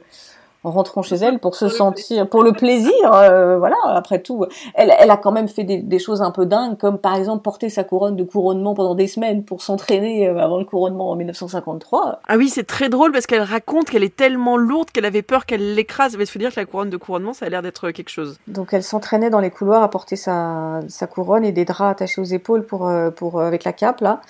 [0.66, 4.44] euh, en rentrant chez elle pour se sentir, pour le plaisir, euh, voilà, après tout.
[4.74, 7.42] Elle, elle a quand même fait des, des choses un peu dingues, comme par exemple
[7.42, 11.16] porter sa couronne de couronnement pendant des semaines pour s'entraîner euh, avant le couronnement en
[11.16, 12.20] 1953.
[12.26, 15.46] ah oui c'est très drôle parce qu'elle raconte qu'elle est tellement lourde qu'elle avait peur
[15.46, 17.90] qu'elle l'écrase mais il faut dire que la couronne de couronnement ça a l'air d'être
[17.90, 21.64] quelque chose Donc elle s'entraînait dans les couloirs à porter sa, sa couronne et des
[21.64, 24.20] draps attachés aux épaules pour, euh, pour, euh, avec la cape là.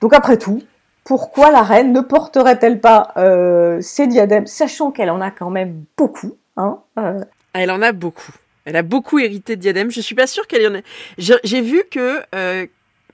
[0.00, 0.62] Donc après tout,
[1.08, 5.84] pourquoi la reine ne porterait-elle pas euh, ses diadèmes, sachant qu'elle en a quand même
[5.96, 8.32] beaucoup hein, euh, elle en a beaucoup.
[8.66, 10.84] Elle a beaucoup hérité de diadèmes je suis pas sûre qu'elle y en ait.
[11.16, 12.66] J'ai vu que euh,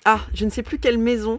[0.04, 1.38] ah je ne sais plus quelle maison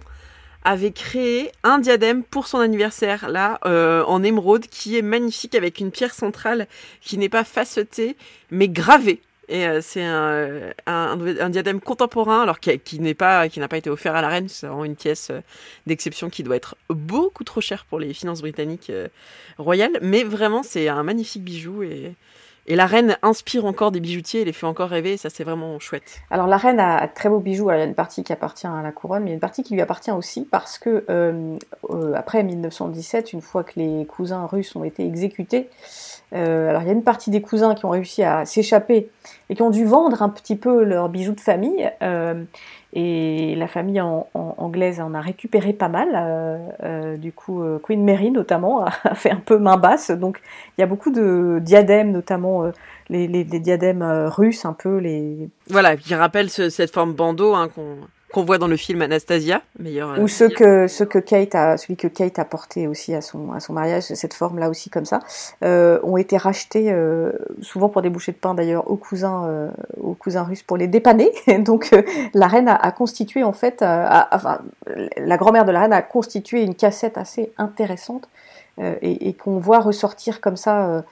[0.64, 5.82] avait créé un diadème pour son anniversaire là euh, en émeraude qui est magnifique avec
[5.82, 6.68] une pierre centrale
[7.02, 8.16] qui n'est pas facetée
[8.50, 13.60] mais gravée Et euh, c'est un, un, un, diadème contemporain, alors qui, n'est pas, qui
[13.60, 14.48] n'a pas été offert à la reine.
[14.48, 15.42] C'est vraiment une pièce euh,
[15.86, 19.08] d'exception qui doit être beaucoup trop chère pour les finances britanniques euh,
[19.58, 19.98] royales.
[20.02, 22.14] Mais vraiment, c'est un magnifique bijou et
[22.68, 25.44] et la reine inspire encore des bijoutiers, elle les fait encore rêver, et ça c'est
[25.44, 26.22] vraiment chouette.
[26.32, 28.66] Alors la reine a de très beaux bijoux, il y a une partie qui appartient
[28.66, 31.06] à la couronne, mais il y a une partie qui lui appartient aussi parce que
[31.10, 31.58] euh,
[31.92, 35.70] euh, après 1917, une fois que les cousins russes ont été exécutés,
[36.36, 39.10] euh, alors il y a une partie des cousins qui ont réussi à s'échapper
[39.50, 41.90] et qui ont dû vendre un petit peu leurs bijoux de famille.
[42.98, 46.08] Et la famille anglaise en a récupéré pas mal.
[46.16, 50.12] Euh, euh, du coup, euh, Queen Mary notamment a fait un peu main basse.
[50.12, 50.40] Donc,
[50.78, 52.72] il y a beaucoup de diadèmes, notamment
[53.10, 55.50] les, diadèmes russes, un peu les.
[55.70, 57.98] Voilà, qui rappellent cette forme bandeau hein, qu'on
[58.34, 60.20] qu'on voit dans le film Anastasia, meilleur.
[60.20, 63.52] Ou ceux que ceux que Kate a, celui que Kate a porté aussi à son
[63.54, 65.20] à son mariage, cette forme là aussi comme ça,
[65.64, 69.70] euh, ont été rachetés euh, souvent pour des bouchées de pain d'ailleurs aux cousins euh,
[70.02, 71.32] aux cousins russes pour les dépanner.
[71.60, 72.02] Donc euh,
[72.34, 74.60] la reine a, a, constitué en fait, enfin
[75.18, 78.28] la grand-mère de la reine a constitué une cassette assez intéressante
[78.80, 81.04] et, et qu'on voit ressortir comme ça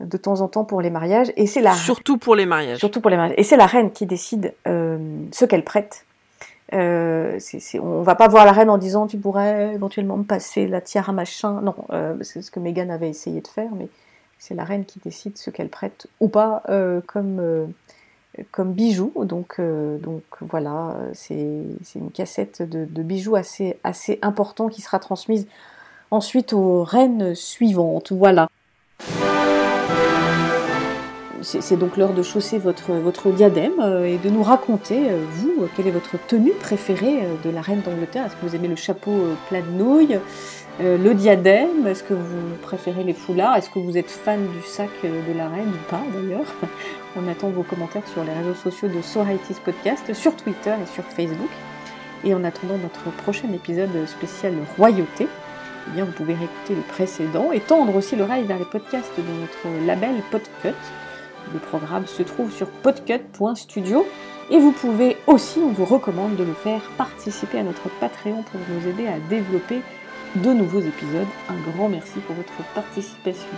[0.00, 1.30] de temps en temps pour les mariages.
[1.36, 2.78] Et c'est la surtout pour les mariages.
[2.78, 3.34] Surtout pour les mariages.
[3.36, 6.06] Et c'est la reine qui décide ce qu'elle prête
[6.72, 7.38] euh,
[7.80, 11.12] on va pas voir la reine en disant tu pourrais éventuellement me passer la tiare
[11.12, 11.60] machin.
[11.62, 13.88] Non, euh, c'est ce que Meghan avait essayé de faire, mais
[14.40, 17.66] c'est la reine qui décide ce qu'elle prête ou pas euh, comme, euh,
[18.50, 19.12] comme bijou.
[19.24, 21.62] Donc, euh, donc voilà, c'est,
[21.94, 25.46] une cassette de, de, bijoux assez, assez important qui sera transmise
[26.10, 28.12] ensuite aux reines suivantes.
[28.12, 28.49] Voilà
[31.42, 35.86] c'est donc l'heure de chausser votre, diadème euh, et de nous raconter, euh, vous, quelle
[35.86, 38.26] est votre tenue préférée euh, de la reine d'Angleterre.
[38.26, 39.12] Est-ce que vous aimez le chapeau
[39.48, 40.18] plat de nouilles,
[40.80, 41.86] le diadème?
[41.86, 43.56] Est-ce que vous préférez les foulards?
[43.56, 46.54] Est-ce que vous êtes fan du sac de la reine ou pas d'ailleurs?
[47.16, 51.04] On attend vos commentaires sur les réseaux sociaux de Sororities Podcast, sur Twitter et sur
[51.04, 51.50] Facebook.
[52.24, 55.26] Et en attendant notre prochain épisode spécial Royauté,
[55.88, 59.22] eh bien, vous pouvez réécouter le précédent et tendre aussi l'oreille vers les podcasts de
[59.40, 60.76] notre label Podcut
[61.52, 64.06] le programme se trouve sur podcut.studio
[64.50, 68.60] et vous pouvez aussi, on vous recommande de nous faire participer à notre Patreon pour
[68.68, 69.80] nous aider à développer
[70.36, 71.26] de nouveaux épisodes.
[71.48, 73.48] Un grand merci pour votre participation.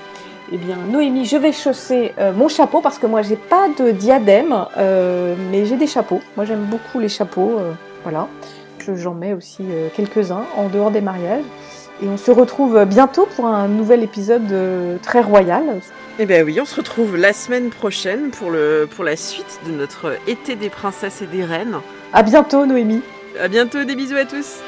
[0.51, 3.91] Eh bien, Noémie, je vais chausser euh, mon chapeau parce que moi, j'ai pas de
[3.91, 6.21] diadème, euh, mais j'ai des chapeaux.
[6.37, 7.59] Moi, j'aime beaucoup les chapeaux.
[7.59, 7.73] Euh,
[8.03, 8.29] voilà.
[8.95, 9.65] J'en mets aussi
[9.95, 11.45] quelques-uns en dehors des mariages.
[12.03, 14.53] Et on se retrouve bientôt pour un nouvel épisode
[15.03, 15.63] très royal.
[16.19, 19.73] Eh bien oui, on se retrouve la semaine prochaine pour, le, pour la suite de
[19.73, 21.79] notre été des princesses et des reines.
[22.13, 23.03] À bientôt Noémie.
[23.41, 24.61] À bientôt, des bisous à tous.